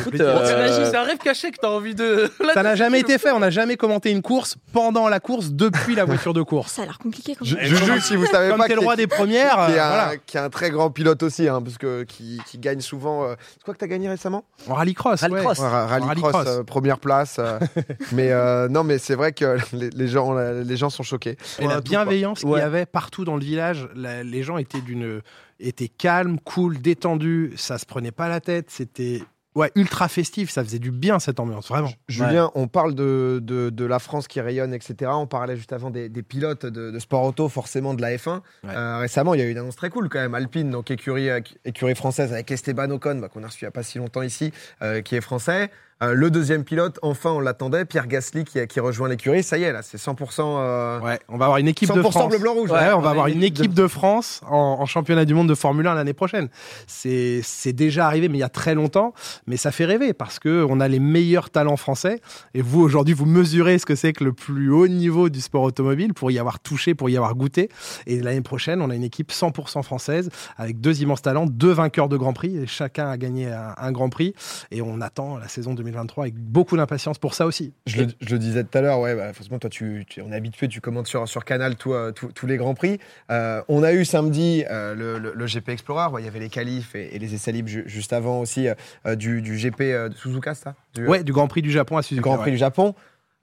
Écoute, 0.00 0.20
Euh, 0.20 0.84
C'est 0.90 0.96
un 0.96 1.02
rêve 1.04 1.18
caché 1.18 1.50
que 1.50 1.56
t'as 1.60 1.68
envie 1.68 1.94
de. 1.94 2.30
Ça 2.54 2.62
n'a 2.62 2.74
jamais 2.74 3.00
été 3.00 3.18
fait. 3.18 3.30
On 3.32 3.38
n'a 3.38 3.50
jamais 3.50 3.76
commenté 3.76 4.10
une 4.10 4.22
course 4.22 4.56
pendant 4.72 5.08
la 5.08 5.20
course 5.20 5.50
depuis 5.50 5.94
la 5.94 6.04
voiture 6.04 6.32
de 6.34 6.42
course. 6.42 6.72
Ça 6.72 6.82
a 6.82 6.84
l'air 6.86 6.98
compliqué 6.98 7.34
quand 7.34 7.44
même. 7.44 7.64
Juju, 7.64 8.00
si 8.00 8.16
vous 8.16 8.26
savez 8.26 8.48
Comme 8.50 8.58
pas 8.58 8.66
t'es 8.66 8.74
le 8.74 8.80
roi 8.80 8.96
des 8.96 9.06
premières, 9.06 9.66
qui 9.66 9.72
est, 9.72 9.78
un, 9.78 9.88
voilà. 9.88 10.12
qui 10.24 10.36
est 10.36 10.40
un 10.40 10.50
très 10.50 10.70
grand 10.70 10.90
pilote 10.90 11.22
aussi, 11.22 11.48
hein, 11.48 11.60
parce 11.62 11.78
que 11.78 12.02
qui, 12.04 12.40
qui 12.46 12.58
gagne 12.58 12.80
souvent. 12.80 13.24
euh, 13.24 13.34
C'est 13.54 13.64
quoi 13.64 13.74
que 13.74 13.78
tu 13.78 13.84
as 13.84 13.88
gagné 13.88 14.08
récemment? 14.08 14.44
En 14.68 14.74
rallycross. 14.74 15.20
Rallycross. 15.20 15.58
Ouais, 15.58 15.66
Rallycross, 15.68 16.32
rallycross. 16.32 16.46
euh, 16.46 16.62
première 16.64 16.98
place. 16.98 17.40
mais 18.12 18.30
non, 18.68 18.84
mais 18.84 18.98
c'est 18.98 19.14
vrai 19.14 19.32
que 19.32 19.56
les, 19.72 19.90
les 19.90 20.08
gens, 20.08 20.34
les 20.34 20.76
gens 20.76 20.90
sont 20.90 21.02
choqués. 21.02 21.36
Et 21.58 21.66
la 21.66 21.80
bienveillance 21.80 22.40
qu'il 22.40 22.50
y 22.50 22.60
avait 22.60 22.86
partout 22.86 23.24
dans 23.24 23.36
le 23.36 23.44
village, 23.44 23.88
la- 23.94 24.22
les 24.22 24.42
gens 24.42 24.56
étaient 24.58 24.80
d'une 24.80 25.20
étaient 25.60 25.88
calmes, 25.88 26.38
cool, 26.40 26.78
détendus, 26.80 27.52
ça 27.56 27.78
se 27.78 27.86
prenait 27.86 28.10
pas 28.10 28.28
la 28.28 28.40
tête, 28.40 28.66
c'était 28.70 29.22
ouais, 29.54 29.70
ultra 29.74 30.08
festif, 30.08 30.50
ça 30.50 30.64
faisait 30.64 30.78
du 30.78 30.90
bien 30.90 31.18
cette 31.18 31.40
ambiance, 31.40 31.68
vraiment. 31.68 31.92
Julien, 32.08 32.50
on 32.54 32.68
parle 32.68 32.94
de, 32.94 33.40
de, 33.42 33.70
de 33.70 33.84
la 33.84 33.98
France 33.98 34.28
qui 34.28 34.40
rayonne, 34.40 34.74
etc. 34.74 35.10
On 35.14 35.26
parlait 35.26 35.56
juste 35.56 35.72
avant 35.72 35.90
des, 35.90 36.08
des 36.08 36.22
pilotes 36.22 36.66
de, 36.66 36.90
de 36.90 36.98
sport 36.98 37.24
auto, 37.24 37.48
forcément 37.48 37.94
de 37.94 38.02
la 38.02 38.16
F1. 38.16 38.40
Ouais. 38.64 38.70
Euh, 38.70 38.98
récemment, 38.98 39.34
il 39.34 39.40
y 39.40 39.42
a 39.42 39.46
eu 39.46 39.50
une 39.50 39.58
annonce 39.58 39.76
très 39.76 39.90
cool 39.90 40.08
quand 40.08 40.20
même. 40.20 40.34
Alpine, 40.34 40.70
donc 40.70 40.90
écurie, 40.90 41.30
euh, 41.30 41.40
écurie 41.64 41.94
française 41.94 42.32
avec 42.32 42.50
Esteban 42.50 42.90
Ocon, 42.90 43.16
bah, 43.20 43.28
qu'on 43.28 43.42
a 43.42 43.46
reçu 43.46 43.60
il 43.62 43.64
n'y 43.64 43.68
a 43.68 43.72
pas 43.72 43.82
si 43.82 43.98
longtemps 43.98 44.22
ici, 44.22 44.52
euh, 44.82 45.00
qui 45.02 45.16
est 45.16 45.20
français. 45.20 45.70
Euh, 46.02 46.12
le 46.14 46.30
deuxième 46.30 46.64
pilote, 46.64 46.98
enfin, 47.02 47.30
on 47.30 47.40
l'attendait, 47.40 47.84
Pierre 47.84 48.06
Gasly 48.06 48.44
qui, 48.44 48.64
qui 48.66 48.80
rejoint 48.80 49.08
l'écurie. 49.08 49.42
Ça 49.42 49.58
y 49.58 49.62
est, 49.62 49.72
là, 49.72 49.82
c'est 49.82 49.98
100%, 49.98 50.40
euh, 50.40 51.00
Ouais, 51.00 51.18
on 51.28 51.36
va 51.36 51.46
avoir 51.46 51.58
une 51.58 51.68
équipe 51.68 51.88
de 51.92 52.00
100% 52.02 52.10
France. 52.10 52.28
bleu, 52.30 52.38
blanc, 52.38 52.54
rouge. 52.54 52.70
Ouais, 52.70 52.78
Ouais, 52.78 52.92
on 52.92 53.00
va 53.00 53.10
avoir 53.10 53.28
une 53.28 53.42
équipe 53.42 53.72
de 53.74 53.86
France 53.86 54.40
en, 54.48 54.76
en 54.80 54.86
championnat 54.86 55.24
du 55.24 55.34
monde 55.34 55.48
de 55.48 55.54
Formule 55.54 55.86
1 55.86 55.94
l'année 55.94 56.12
prochaine. 56.12 56.48
C'est 56.86 57.72
déjà 57.72 58.06
arrivé, 58.06 58.28
mais 58.28 58.38
il 58.38 58.40
y 58.40 58.44
a 58.44 58.48
très 58.48 58.74
longtemps. 58.74 59.14
Mais 59.46 59.56
ça 59.56 59.70
fait 59.72 59.84
rêver 59.84 60.12
parce 60.12 60.38
que 60.38 60.66
on 60.68 60.80
a 60.80 60.88
les 60.88 60.98
meilleurs 61.00 61.50
talents 61.50 61.76
français. 61.76 62.20
Et 62.54 62.62
vous, 62.62 62.80
aujourd'hui, 62.80 63.14
vous 63.14 63.26
mesurez 63.26 63.78
ce 63.78 63.86
que 63.86 63.94
c'est 63.94 64.12
que 64.12 64.24
le 64.24 64.32
plus 64.32 64.70
haut 64.70 64.88
niveau 64.88 65.28
du 65.28 65.40
sport 65.40 65.62
automobile 65.62 66.14
pour 66.14 66.30
y 66.30 66.38
avoir 66.38 66.60
touché, 66.60 66.94
pour 66.94 67.08
y 67.10 67.16
avoir 67.16 67.34
goûté. 67.34 67.68
Et 68.06 68.20
l'année 68.20 68.40
prochaine, 68.40 68.80
on 68.82 68.90
a 68.90 68.94
une 68.94 69.04
équipe 69.04 69.30
100% 69.30 69.82
française 69.82 70.28
avec 70.56 70.80
deux 70.80 71.02
immenses 71.02 71.22
talents, 71.22 71.46
deux 71.46 71.72
vainqueurs 71.72 72.08
de 72.08 72.16
Grand 72.16 72.32
Prix. 72.32 72.56
Et 72.58 72.66
chacun 72.66 73.08
a 73.08 73.16
gagné 73.16 73.50
un, 73.52 73.74
un 73.76 73.92
Grand 73.92 74.08
Prix. 74.08 74.34
Et 74.70 74.82
on 74.82 75.00
attend 75.00 75.36
la 75.38 75.48
saison 75.48 75.74
2023 75.84 76.24
avec 76.24 76.34
beaucoup 76.34 76.76
d'impatience 76.76 77.18
pour 77.18 77.34
ça 77.34 77.46
aussi. 77.46 77.72
Je 77.86 78.02
le, 78.02 78.08
je 78.20 78.30
le 78.30 78.38
disais 78.38 78.64
tout 78.64 78.76
à 78.76 78.80
l'heure, 78.80 78.98
ouais, 79.00 79.14
bah, 79.14 79.32
forcément, 79.32 79.58
toi, 79.58 79.70
tu, 79.70 80.04
tu- 80.08 80.20
on 80.22 80.32
est 80.32 80.36
habitué, 80.36 80.66
tu 80.68 80.80
commentes 80.80 81.06
sur, 81.06 81.28
sur 81.28 81.44
Canal 81.44 81.74
euh, 81.86 82.12
tous 82.12 82.46
les 82.46 82.56
grands 82.56 82.74
prix. 82.74 82.98
Euh, 83.30 83.62
on 83.68 83.82
a 83.82 83.92
eu 83.92 84.04
samedi 84.04 84.64
euh, 84.70 84.94
le, 84.94 85.18
le- 85.18 85.32
le 85.34 85.46
GP 85.46 85.68
Explorer, 85.68 86.10
ouais, 86.12 86.22
il 86.22 86.24
y 86.24 86.28
avait 86.28 86.40
les 86.40 86.48
qualifs 86.48 86.94
et, 86.94 87.14
et 87.14 87.18
les 87.18 87.34
essais 87.34 87.52
libres 87.52 87.68
ju- 87.68 87.84
juste 87.86 88.12
avant 88.12 88.40
aussi 88.40 88.66
euh, 89.06 89.14
du, 89.14 89.42
du 89.42 89.56
GP 89.56 89.80
de 89.80 90.12
Suzuka, 90.16 90.54
ça? 90.54 90.74
Du, 90.94 91.06
Ouais, 91.06 91.22
du 91.24 91.32
Grand 91.32 91.48
Prix 91.48 91.62
du 91.62 91.70
Japon 91.70 91.96
à 91.96 92.00
du 92.00 92.06
Suzuka. 92.08 92.22
Grand 92.22 92.36
ouais. 92.36 92.42
Prix 92.42 92.50
du 92.52 92.56
Japon. 92.58 92.94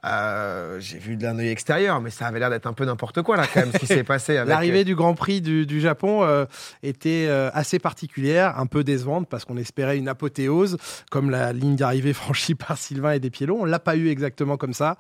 Euh, 0.05 0.79
j'ai 0.79 0.98
vu 0.98 1.15
d'un 1.15 1.38
œil 1.38 1.50
extérieur, 1.50 2.01
mais 2.01 2.10
ça 2.10 2.25
avait 2.27 2.39
l'air 2.39 2.50
d'être 2.50 2.65
un 2.67 2.74
peu 2.74 2.86
n'importe 2.86 3.22
quoi 3.22 3.38
là 3.38 3.46
quand 3.53 3.60
même 3.60 3.72
ce 3.72 3.77
qui 3.77 3.86
s'est 3.88 4.03
passé. 4.05 4.38
avec- 4.38 4.50
L'arrivée 4.50 4.84
du 4.84 4.96
Grand 4.96 5.13
Prix 5.13 5.41
du, 5.41 5.65
du 5.65 5.79
Japon 5.79 6.24
euh, 6.24 6.46
était 6.81 7.27
euh, 7.29 7.50
assez 7.53 7.77
particulière, 7.79 8.58
un 8.60 8.65
peu 8.65 8.84
décevante 8.84 9.27
parce 9.29 9.46
qu'on 9.46 9.58
espérait 9.58 9.98
une 9.98 10.08
apothéose, 10.08 10.77
comme 11.12 11.29
la 11.29 11.53
ligne 11.53 11.75
d'arrivée 11.75 12.13
franchie 12.22 12.55
par 12.55 12.77
Sylvain 12.77 13.12
et 13.12 13.20
des 13.20 13.29
pieds 13.29 13.46
longs. 13.46 13.62
On 13.62 13.65
l'a 13.65 13.79
pas 13.79 13.96
eu 13.96 14.10
exactement 14.10 14.58
comme 14.58 14.74
ça. 14.74 14.98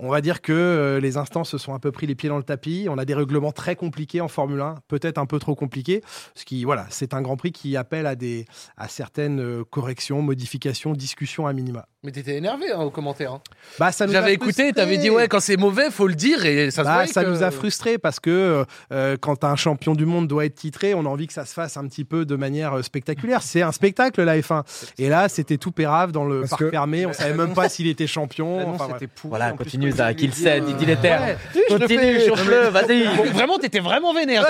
On 0.00 0.08
va 0.10 0.20
dire 0.20 0.40
que 0.42 0.52
euh, 0.52 1.00
les 1.00 1.16
instances 1.16 1.50
se 1.50 1.58
sont 1.58 1.74
un 1.74 1.78
peu 1.80 1.90
pris 1.90 2.06
les 2.06 2.14
pieds 2.14 2.28
dans 2.28 2.36
le 2.36 2.44
tapis. 2.44 2.86
On 2.88 2.98
a 2.98 3.04
des 3.04 3.14
règlements 3.14 3.50
très 3.52 3.74
compliqués 3.74 4.20
en 4.20 4.28
Formule 4.28 4.60
1, 4.60 4.76
peut-être 4.86 5.18
un 5.18 5.26
peu 5.26 5.38
trop 5.40 5.54
compliqués. 5.56 6.02
Ce 6.34 6.44
qui, 6.44 6.64
voilà, 6.64 6.86
c'est 6.90 7.14
un 7.14 7.22
Grand 7.22 7.36
Prix 7.36 7.52
qui 7.52 7.76
appelle 7.76 8.06
à 8.06 8.14
des 8.14 8.46
à 8.76 8.86
certaines 8.88 9.40
euh, 9.40 9.64
corrections, 9.68 10.22
modifications, 10.22 10.92
discussions 10.92 11.46
à 11.46 11.52
minima. 11.52 11.86
Mais 12.04 12.12
t'étais 12.12 12.36
énervé 12.36 12.70
hein, 12.70 12.78
aux 12.82 12.90
commentaires. 12.90 13.32
hein. 13.32 13.40
Bah, 13.80 13.90
ça 13.90 14.06
nous 14.06 14.12
a 14.12 14.20
J'avais 14.20 14.32
écouté, 14.34 14.72
t'avais 14.72 14.98
dit 14.98 15.10
ouais, 15.10 15.26
quand 15.26 15.40
c'est 15.40 15.56
mauvais, 15.56 15.90
faut 15.90 16.06
le 16.06 16.14
dire 16.14 16.44
et 16.46 16.70
ça 16.70 16.84
Bah, 16.84 17.06
ça 17.08 17.24
que- 17.24 17.28
nous 17.30 17.42
a 17.42 17.50
frustrés 17.50 17.98
parce 17.98 18.20
que 18.20 18.64
euh, 18.92 19.16
quand 19.20 19.42
un 19.42 19.56
champion 19.56 19.94
du 19.94 20.06
monde 20.06 20.28
doit 20.28 20.44
être 20.44 20.54
titré, 20.54 20.94
on 20.94 21.00
a 21.06 21.08
envie 21.08 21.26
que 21.26 21.32
ça 21.32 21.44
se 21.44 21.52
fasse 21.54 21.76
un 21.76 21.86
petit 21.88 22.04
peu 22.04 22.24
de 22.24 22.36
manière 22.36 22.84
spectaculaire. 22.84 23.42
C'est 23.42 23.62
un 23.62 23.72
spectacle 23.72 24.22
la 24.22 24.38
F1. 24.38 24.62
Et 24.98 25.08
là, 25.08 25.28
c'était 25.28 25.58
tout 25.58 25.72
pérave 25.72 26.12
dans 26.12 26.24
le 26.24 26.40
Parce 26.40 26.50
parc 26.50 26.62
que- 26.62 26.70
fermé. 26.70 27.04
On 27.04 27.12
savait 27.12 27.34
même 27.34 27.52
pas 27.52 27.68
s'il 27.68 27.88
était 27.88 28.06
champion. 28.06 28.68
Enfin, 28.70 28.84
bref. 28.86 28.96
était 29.02 29.06
pourrie. 29.08 29.30
Voilà, 29.30 29.52
continue, 29.52 29.87
Zach, 29.92 30.16
tu 30.16 30.22
qu'il 30.22 30.30
dis, 30.30 30.42
sait, 30.42 30.60
euh, 30.60 30.96
termes. 31.00 31.24
Continue, 31.68 32.20
chauffe-le, 32.26 32.68
vas-y. 32.68 33.04
Bon, 33.16 33.24
vraiment, 33.32 33.58
t'étais 33.58 33.80
vraiment 33.80 34.12
vénère. 34.14 34.44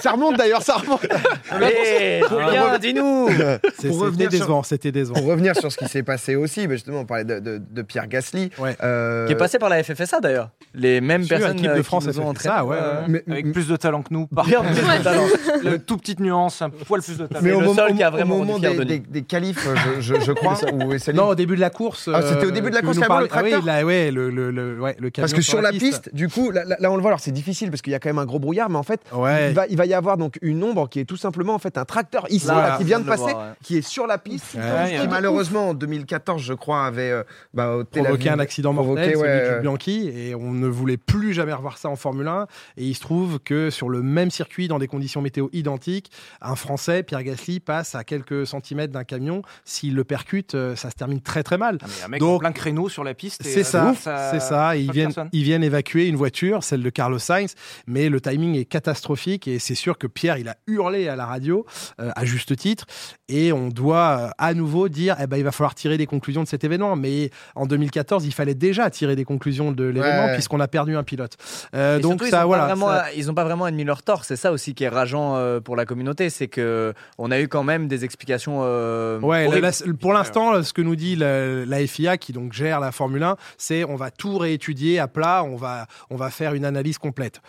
Ça 0.00 0.12
remonte 0.12 0.36
d'ailleurs, 0.36 0.62
ça 0.62 0.74
remonte. 0.74 1.06
Allez, 1.50 2.22
Julien, 2.28 2.78
dis-nous. 2.78 3.28
C'est- 3.28 3.88
Pour 3.88 3.96
C'était 3.98 4.04
revenir 4.04 4.30
sur- 4.30 4.38
décevant. 4.40 4.62
C'était 4.62 4.92
décevant. 4.92 5.14
Pour 5.14 5.26
revenir 5.26 5.56
sur 5.56 5.70
ce 5.70 5.76
qui 5.76 5.86
s'est 5.88 6.02
passé 6.02 6.34
aussi, 6.36 6.66
bah, 6.66 6.74
justement, 6.74 7.00
on 7.00 7.04
parlait 7.04 7.24
de, 7.24 7.38
de- 7.40 7.60
de 7.70 7.82
Pierre 7.82 8.06
Gasly. 8.06 8.50
Ouais. 8.58 8.76
Euh, 8.82 9.26
Qui 9.26 9.32
est 9.32 9.36
passé 9.36 9.58
par 9.58 9.68
la 9.68 9.82
FFSA 9.82 10.20
d'ailleurs. 10.20 10.50
Les 10.74 11.00
mêmes 11.00 11.26
personnes 11.26 11.56
de 11.56 11.68
euh, 11.68 11.82
France 11.82 12.04
qui 12.04 12.10
a 12.10 12.12
nous 12.12 12.20
ont 12.20 12.32
ouais, 12.32 12.76
ouais. 12.76 12.76
mais, 13.08 13.22
Avec 13.30 13.52
plus 13.52 13.68
de 13.68 13.76
talent 13.76 14.02
que 14.02 14.12
nous. 14.12 14.26
Par 14.26 14.44
Bien 14.46 14.62
plus 14.62 14.74
de 14.98 15.02
talent. 15.02 15.24
Le 15.62 15.78
tout 15.78 15.96
petite 15.96 16.20
nuance, 16.20 16.62
un 16.62 16.70
poil 16.70 17.02
plus 17.02 17.18
de 17.18 17.26
talent. 17.26 17.40
mais 17.42 17.50
le 17.50 17.56
moment, 17.58 17.74
seul 17.74 17.94
qui 17.94 18.02
a 18.02 18.08
au 18.08 18.12
vraiment 18.12 18.36
moment 18.38 18.58
des, 18.58 18.74
Denis. 18.74 18.86
des, 18.86 18.98
des 18.98 19.22
qualifs, 19.22 19.66
je, 20.00 20.14
je- 20.14 20.20
je 20.20 20.32
crois, 20.32 20.54
Non, 21.14 21.28
au 21.28 21.34
début 21.34 21.56
de 21.56 21.60
la 21.60 21.70
course. 21.70 22.08
Ah, 22.12 22.20
c'était 22.22 22.46
au 22.46 22.50
début 22.50 22.70
de 22.70 22.74
la 22.74 22.82
course, 22.82 22.96
le 22.98 23.04
ah 23.08 23.26
tracteur 23.28 23.62
ouais, 23.84 24.10
le, 24.10 24.30
le, 24.30 24.50
le, 24.50 24.80
ouais, 24.80 24.96
le 24.98 25.10
Parce 25.10 25.32
camion 25.32 25.36
que 25.36 25.42
sur 25.42 25.60
la 25.62 25.70
piste, 25.72 26.14
du 26.14 26.28
coup, 26.28 26.50
là, 26.50 26.64
là- 26.64 26.76
là, 26.78 26.90
on 26.90 26.96
le 26.96 27.02
voit, 27.02 27.10
alors 27.10 27.20
c'est 27.20 27.30
difficile 27.32 27.70
parce 27.70 27.82
qu'il 27.82 27.92
y 27.92 27.96
a 27.96 27.98
quand 27.98 28.08
même 28.08 28.18
un 28.18 28.24
gros 28.26 28.38
brouillard, 28.38 28.70
mais 28.70 28.76
en 28.78 28.82
fait, 28.82 29.00
Ouais. 29.12 29.50
il, 29.50 29.54
va, 29.54 29.66
il 29.66 29.76
va 29.76 29.86
y 29.86 29.94
avoir 29.94 30.16
donc 30.16 30.38
une 30.42 30.62
ombre 30.62 30.88
qui 30.88 31.00
est 31.00 31.04
tout 31.04 31.16
simplement 31.16 31.54
en 31.54 31.58
fait 31.58 31.78
un 31.78 31.84
tracteur 31.84 32.26
ici 32.30 32.46
là, 32.46 32.76
qui 32.78 32.84
vient 32.84 33.00
de 33.00 33.04
passer, 33.06 33.24
ouais. 33.24 33.32
qui 33.62 33.76
est 33.78 33.82
sur 33.82 34.06
la 34.06 34.18
piste, 34.18 34.54
Ouais, 34.54 34.98
qui 35.00 35.08
malheureusement 35.08 35.70
en 35.70 35.74
2014, 35.74 36.42
je 36.42 36.54
crois, 36.54 36.84
avait 36.86 37.10
euh, 37.10 37.22
bah, 37.54 37.76
provoqué 37.90 38.28
un 38.30 38.38
accident 38.38 38.72
provoqué, 38.72 39.14
mortel, 39.14 39.18
celui 39.18 39.48
du 39.48 39.54
ouais. 39.54 39.60
Bianchi, 39.60 40.08
et 40.08 40.34
on 40.34 40.52
ne 40.52 40.66
voulait 40.68 40.96
plus 40.96 41.32
jamais 41.32 41.52
revoir 41.52 41.78
ça 41.78 41.88
en 41.88 41.96
Formule 41.96 42.28
1. 42.28 42.46
Et 42.76 42.84
il 42.84 42.94
se 42.94 43.00
trouve 43.00 43.38
que 43.40 43.70
sur 43.70 43.88
le 43.88 44.02
même 44.02 44.30
circuit, 44.30 44.68
dans 44.68 44.78
des 44.78 44.88
conditions 44.88 45.20
météo 45.22 45.48
identiques, 45.52 46.10
un 46.40 46.56
Français, 46.56 47.02
Pierre 47.02 47.22
Gasly, 47.22 47.60
passe 47.60 47.94
à 47.94 48.04
quelques 48.04 48.46
centimètres 48.46 48.92
d'un 48.92 49.04
camion. 49.04 49.42
S'il 49.64 49.94
le 49.94 50.04
percute, 50.04 50.54
euh, 50.54 50.76
ça 50.76 50.90
se 50.90 50.94
termine 50.94 51.20
très 51.20 51.42
très 51.42 51.58
mal. 51.58 51.78
Ah, 51.82 51.86
mais 51.88 52.04
un 52.04 52.08
mec 52.08 52.20
Donc- 52.20 52.36
en 52.36 52.38
plein 52.38 52.52
créneau 52.52 52.88
sur 52.88 53.04
la 53.04 53.14
piste. 53.14 53.42
C'est 53.44 53.64
ça, 53.66 54.30
c'est 54.30 54.40
ça. 54.40 54.76
Ils 54.76 54.90
viennent, 54.90 55.06
personne. 55.08 55.28
ils 55.32 55.42
viennent 55.42 55.62
évacuer 55.64 56.06
une 56.08 56.16
voiture, 56.16 56.62
celle 56.64 56.82
de 56.82 56.90
Carlos 56.90 57.18
Sainz, 57.18 57.54
mais 57.86 58.08
le 58.08 58.20
timing 58.20 58.54
est 58.56 58.64
catastrophique 58.64 59.48
et 59.48 59.58
c'est 59.58 59.74
sûr 59.74 59.98
que 59.98 60.06
Pierre, 60.06 60.38
il 60.38 60.48
a 60.48 60.56
hurlé 60.66 61.08
à 61.08 61.16
la 61.16 61.26
radio, 61.26 61.66
euh, 62.00 62.10
à 62.16 62.24
juste 62.24 62.56
titre, 62.56 62.86
et 63.28 63.52
on 63.52 63.68
doit 63.68 64.18
euh, 64.20 64.28
à 64.38 64.54
nouveau 64.54 64.88
dire, 64.88 65.16
eh 65.20 65.26
ben, 65.26 65.36
il 65.36 65.44
va 65.44 65.52
falloir 65.52 65.74
tirer 65.74 65.98
des 65.98 66.06
conclusions 66.06 66.42
de 66.42 66.48
cet 66.48 66.64
événement. 66.64 66.96
Mais 66.96 67.30
en 67.54 67.66
2014, 67.66 68.24
il 68.26 68.32
fallait 68.32 68.54
déjà 68.54 68.88
tirer 68.90 69.16
des 69.16 69.24
conclusions 69.24 69.72
de 69.72 69.84
l'événement 69.84 70.26
Ouais. 70.26 70.34
puisqu'on 70.34 70.60
a 70.60 70.68
perdu 70.68 70.96
un 70.96 71.02
pilote. 71.02 71.36
Euh, 71.74 71.98
Et 71.98 72.00
donc 72.00 72.20
surtout, 72.20 72.30
ça, 72.30 72.40
ils 72.40 72.44
ont 72.44 72.46
voilà. 72.46 72.62
pas 72.62 72.68
vraiment, 72.74 72.86
ça- 72.88 73.12
ils 73.16 73.30
ont 73.30 73.34
pas 73.34 73.44
vraiment 73.44 73.64
admis 73.64 73.84
leur 73.84 74.02
tort. 74.02 74.24
C'est 74.24 74.36
ça 74.36 74.52
aussi 74.52 74.74
qui 74.74 74.84
est 74.84 74.88
rageant 74.88 75.36
euh, 75.36 75.60
pour 75.60 75.76
la 75.76 75.84
communauté, 75.84 76.30
c'est 76.30 76.48
que 76.48 76.94
on 77.18 77.30
a 77.30 77.40
eu 77.40 77.48
quand 77.48 77.62
même 77.64 77.88
des 77.88 78.04
explications. 78.04 78.60
euh, 78.62 79.18
Ouais, 79.20 79.42
la- 79.44 79.48
horribles. 79.48 79.66
la- 79.86 79.94
pour 79.94 80.12
l'instant, 80.12 80.62
ce 80.62 80.72
que 80.72 80.82
nous 80.82 80.96
dit 80.96 81.16
la, 81.16 81.64
la 81.64 81.86
FIA, 81.86 82.16
qui 82.16 82.32
donc 82.32 82.52
gère 82.52 82.80
la 82.80 82.92
Formule 82.92 83.22
1, 83.22 83.36
c'est 83.58 83.84
on 83.84 83.96
va 83.96 84.10
tout 84.10 84.38
réétudier 84.38 84.98
à 84.98 85.08
plat, 85.08 85.44
on 85.44 85.56
va, 85.56 86.30
faire 86.30 86.54
une 86.54 86.64
analyse 86.64 86.98
complète. 86.98 87.40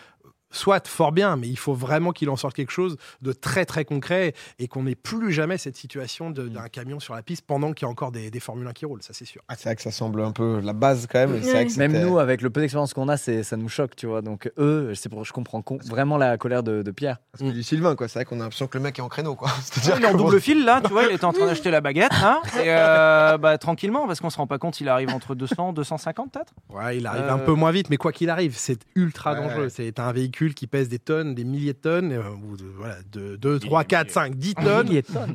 Soit 0.50 0.86
fort 0.88 1.12
bien, 1.12 1.36
mais 1.36 1.46
il 1.48 1.58
faut 1.58 1.74
vraiment 1.74 2.12
qu'il 2.12 2.30
en 2.30 2.36
sorte 2.36 2.54
quelque 2.56 2.70
chose 2.72 2.96
de 3.22 3.32
très 3.32 3.64
très 3.66 3.84
concret 3.84 4.32
et 4.58 4.66
qu'on 4.68 4.84
n'ait 4.84 4.94
plus 4.94 5.32
jamais 5.32 5.58
cette 5.58 5.76
situation 5.76 6.30
de- 6.30 6.48
d'un 6.48 6.68
camion 6.68 7.00
sur 7.00 7.14
la 7.14 7.22
piste 7.22 7.44
pendant 7.46 7.72
qu'il 7.72 7.86
y 7.86 7.88
a 7.88 7.90
encore 7.90 8.12
des, 8.12 8.30
des 8.30 8.40
Formule 8.40 8.66
1 8.66 8.72
qui 8.72 8.86
roulent, 8.86 9.02
ça 9.02 9.12
c'est 9.12 9.24
sûr. 9.26 9.42
Ah, 9.48 9.54
c'est 9.56 9.64
vrai 9.68 9.76
que 9.76 9.82
ça 9.82 9.90
semble 9.90 10.22
un 10.22 10.32
peu 10.32 10.60
la 10.62 10.72
base 10.72 11.06
quand 11.10 11.18
même. 11.18 11.36
vrai 11.36 11.66
que 11.66 11.78
Même 11.78 12.00
nous, 12.00 12.18
avec 12.18 12.40
le 12.40 12.48
peu 12.50 12.60
d'expérience 12.60 12.94
qu'on 12.94 13.08
a, 13.08 13.16
c'est, 13.18 13.42
ça 13.42 13.56
nous 13.56 13.68
choque, 13.68 13.94
tu 13.96 14.06
vois. 14.06 14.22
Donc 14.22 14.50
eux, 14.58 14.92
c'est 14.94 15.08
pour, 15.08 15.24
je 15.24 15.32
comprends 15.32 15.60
con- 15.60 15.78
vraiment 15.84 16.16
la 16.16 16.38
colère 16.38 16.62
de, 16.62 16.82
de 16.82 16.90
Pierre. 16.90 17.18
Parce 17.32 17.44
que 17.44 17.50
du 17.54 17.62
Sylvain, 17.62 17.94
quoi. 17.94 18.08
C'est 18.08 18.18
vrai 18.20 18.24
qu'on 18.24 18.36
a 18.40 18.44
l'impression 18.44 18.66
que 18.68 18.78
le 18.78 18.84
mec 18.84 18.98
est 18.98 19.02
en 19.02 19.08
créneau, 19.08 19.34
quoi. 19.34 19.50
C'est-à-dire 19.62 19.96
Il 19.98 20.04
est 20.04 20.08
en 20.08 20.16
double 20.16 20.40
fil 20.40 20.64
là, 20.64 20.80
tu 20.82 20.90
vois, 20.92 21.04
il 21.04 21.12
était 21.14 21.24
en 21.26 21.32
train 21.32 21.46
d'acheter 21.46 21.70
la 21.70 21.80
baguette, 21.82 22.12
hein, 22.22 22.40
et 22.56 22.68
euh, 22.68 23.36
bah, 23.36 23.58
tranquillement, 23.58 24.06
parce 24.06 24.20
qu'on 24.20 24.30
se 24.30 24.38
rend 24.38 24.46
pas 24.46 24.58
compte, 24.58 24.80
il 24.80 24.88
arrive 24.88 25.10
entre 25.10 25.34
200, 25.34 25.74
250 25.74 26.32
peut-être. 26.32 26.54
Ouais, 26.70 26.96
il 26.96 27.06
arrive 27.06 27.24
Euh, 27.24 27.34
un 27.34 27.38
peu 27.38 27.52
moins 27.52 27.70
vite, 27.70 27.90
mais 27.90 27.96
quoi 27.98 28.12
qu'il 28.12 28.30
arrive, 28.30 28.54
c'est 28.56 28.78
ultra 28.94 29.34
Ouais. 29.34 29.40
dangereux. 29.42 29.68
C'est 29.68 29.98
un 30.00 30.10
véhicule 30.12 30.37
qui 30.54 30.66
pèse 30.66 30.88
des 30.88 30.98
tonnes, 30.98 31.34
des 31.34 31.44
milliers 31.44 31.72
de 31.72 31.78
tonnes, 31.78 32.12
euh, 32.12 32.22
ou 32.50 32.56
de, 32.56 32.64
voilà, 32.76 32.94
de 33.12 33.36
2, 33.36 33.58
3, 33.58 33.84
4, 33.84 34.10
5, 34.10 34.34
10 34.36 34.54
tonnes, 34.54 34.88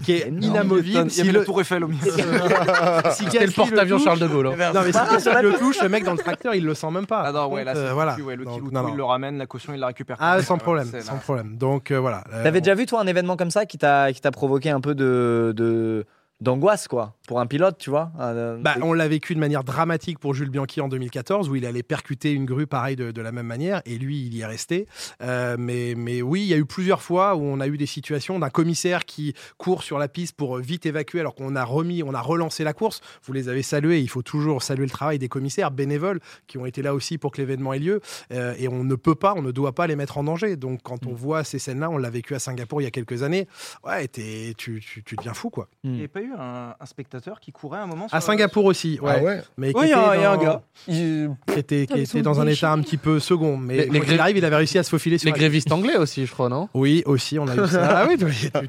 qui 0.03 0.13
est 0.13 0.27
inamovible. 0.29 1.01
Il 1.03 1.07
y 1.07 1.09
Si 1.11 1.21
avait 1.21 1.31
le, 1.31 1.39
la 1.39 1.45
tour 1.45 1.59
Eiffel 1.61 1.83
au 1.83 1.87
milieu. 1.87 2.11
si 3.11 3.23
C'était 3.25 3.45
le 3.45 3.51
porte-avions 3.51 3.97
touche- 3.97 4.05
Charles 4.05 4.19
de 4.19 4.27
Gaulle. 4.27 4.47
hein. 4.47 4.71
Non, 4.73 4.81
mais 4.85 4.91
si 4.91 4.99
Gasly 4.99 5.41
le 5.43 5.53
touche, 5.59 5.81
le 5.81 5.89
mec 5.89 6.03
dans 6.03 6.13
le 6.13 6.17
tracteur, 6.17 6.55
il 6.55 6.65
le 6.65 6.73
sent 6.73 6.89
même 6.91 7.05
pas. 7.05 7.23
Ah 7.25 7.31
non, 7.31 7.47
ouais, 7.51 7.63
là, 7.63 7.73
Euh, 7.75 7.93
voilà. 7.93 8.15
ouais, 8.19 8.35
le 8.35 8.45
non. 8.45 8.87
il 8.89 8.95
le 8.95 9.03
ramène, 9.03 9.37
la 9.37 9.45
caution, 9.45 9.73
il 9.73 9.79
la 9.79 9.87
récupère. 9.87 10.17
Ah, 10.19 10.41
sans 10.41 10.57
problème, 10.57 10.87
sans 11.01 11.13
là. 11.13 11.19
problème. 11.19 11.57
Donc 11.57 11.91
euh, 11.91 11.99
voilà. 11.99 12.23
T'avais 12.43 12.61
déjà 12.61 12.75
vu 12.75 12.85
toi 12.85 13.01
un 13.01 13.07
événement 13.07 13.35
comme 13.37 13.51
ça 13.51 13.65
qui 13.65 13.77
t'a, 13.77 14.11
qui 14.13 14.21
t'a 14.21 14.31
provoqué 14.31 14.69
un 14.69 14.81
peu 14.81 14.95
de, 14.95 15.53
de 15.55 16.05
d'angoisse 16.41 16.87
quoi 16.87 17.15
pour 17.27 17.39
un 17.39 17.47
pilote, 17.47 17.77
tu 17.77 17.89
vois. 17.89 18.11
Euh, 18.19 18.57
Bah, 18.57 18.75
on 18.81 18.91
l'a 18.91 19.07
vécu 19.07 19.33
de 19.33 19.39
manière 19.39 19.63
dramatique 19.63 20.19
pour 20.19 20.33
Jules 20.33 20.49
Bianchi 20.49 20.81
en 20.81 20.89
2014, 20.89 21.49
où 21.49 21.55
il 21.55 21.65
allait 21.65 21.83
percuter 21.83 22.33
une 22.33 22.43
grue 22.45 22.67
pareil 22.67 22.97
de, 22.97 23.11
de 23.11 23.21
la 23.21 23.31
même 23.31 23.45
manière, 23.47 23.81
et 23.85 23.97
lui, 23.97 24.25
il 24.25 24.35
y 24.35 24.41
est 24.41 24.45
resté. 24.45 24.87
Euh, 25.21 25.55
mais, 25.57 25.93
mais 25.95 26.21
oui, 26.21 26.41
il 26.41 26.47
y 26.47 26.53
a 26.53 26.57
eu 26.57 26.65
plusieurs 26.65 27.01
fois 27.01 27.35
où 27.35 27.43
on 27.43 27.61
a 27.61 27.67
eu 27.67 27.77
des 27.77 27.85
situations 27.85 28.39
d'un 28.39 28.49
commissaire 28.49 29.05
qui 29.05 29.33
court 29.57 29.83
sur 29.83 29.99
la 29.99 30.09
piste 30.09 30.35
pour 30.35 30.57
vite 30.57 30.85
évacuer, 30.85 31.21
alors 31.21 31.33
qu'on 31.33 31.55
a 31.55 31.63
remis, 31.63 32.03
on 32.03 32.13
a 32.13 32.19
relancé 32.21 32.65
la 32.65 32.73
course. 32.73 32.99
Vous 33.23 33.31
les 33.31 33.47
avez 33.47 33.63
salués, 33.63 34.01
il 34.01 34.09
faut 34.09 34.21
toujours 34.21 34.63
saluer 34.63 34.83
le 34.85 34.91
travail 34.91 35.19
des 35.19 35.29
commissaires 35.29 35.71
bénévoles 35.71 36.19
qui 36.47 36.57
ont 36.57 36.65
été 36.65 36.81
là 36.81 36.93
aussi 36.93 37.17
pour 37.17 37.31
que 37.31 37.37
l'événement 37.39 37.71
ait 37.71 37.79
lieu. 37.79 38.01
Euh, 38.33 38.53
et 38.57 38.67
on 38.67 38.83
ne 38.83 38.95
peut 38.95 39.15
pas, 39.15 39.33
on 39.33 39.41
ne 39.41 39.51
doit 39.51 39.73
pas 39.73 39.87
les 39.87 39.95
mettre 39.95 40.17
en 40.17 40.25
danger. 40.25 40.57
Donc 40.57 40.81
quand 40.83 41.05
on 41.07 41.13
voit 41.13 41.45
ces 41.45 41.57
scènes-là, 41.59 41.89
on 41.89 41.97
l'a 41.97 42.09
vécu 42.09 42.35
à 42.35 42.39
Singapour 42.39 42.81
il 42.81 42.83
y 42.83 42.87
a 42.87 42.91
quelques 42.91 43.23
années, 43.23 43.47
ouais, 43.85 44.09
tu, 44.09 44.53
tu, 44.81 45.03
tu 45.03 45.15
deviens 45.15 45.33
fou, 45.33 45.49
quoi. 45.49 45.69
Avait 45.85 46.07
pas 46.09 46.21
eu 46.23 46.31
un, 46.37 46.73
un 46.79 46.85
spectateur 46.85 47.39
qui 47.39 47.51
courait 47.51 47.79
un 47.79 47.85
moment 47.87 48.07
À 48.11 48.21
Singapour 48.21 48.65
aussi, 48.65 48.99
ouais. 49.01 49.13
Ah 49.17 49.23
ouais. 49.23 49.41
Mais 49.57 49.73
qui 49.73 49.79
Oui, 49.79 49.85
il 49.87 49.89
y, 49.89 49.93
a- 49.93 50.31
un 50.31 50.37
gars. 50.37 50.61
Il- 50.87 51.29
qui 51.51 51.59
était, 51.59 51.85
qui 51.87 51.99
était 52.01 52.21
dans 52.21 52.39
un 52.41 52.47
état 52.47 52.71
un 52.71 52.81
petit 52.81 52.97
peu 52.97 53.19
second. 53.19 53.57
Mais 53.57 53.77
Les- 53.77 53.85
les 53.89 53.99
quand 53.99 54.11
il 54.11 54.19
arrive, 54.19 54.37
il 54.37 54.45
avait 54.45 54.55
réussi 54.55 54.77
à 54.77 54.83
se 54.83 54.89
faufiler 54.89 55.17
sur 55.17 55.27
Les 55.27 55.31
la- 55.31 55.37
grévistes 55.37 55.71
anglais 55.71 55.97
aussi, 55.97 56.25
je 56.25 56.31
crois, 56.31 56.49
non? 56.49 56.69
Oui, 56.73 57.03
aussi, 57.05 57.37
on 57.39 57.47
a 57.47 57.55
eu 57.55 57.67
ça. 57.67 57.83
Ah 58.03 58.07
oui, 58.09 58.17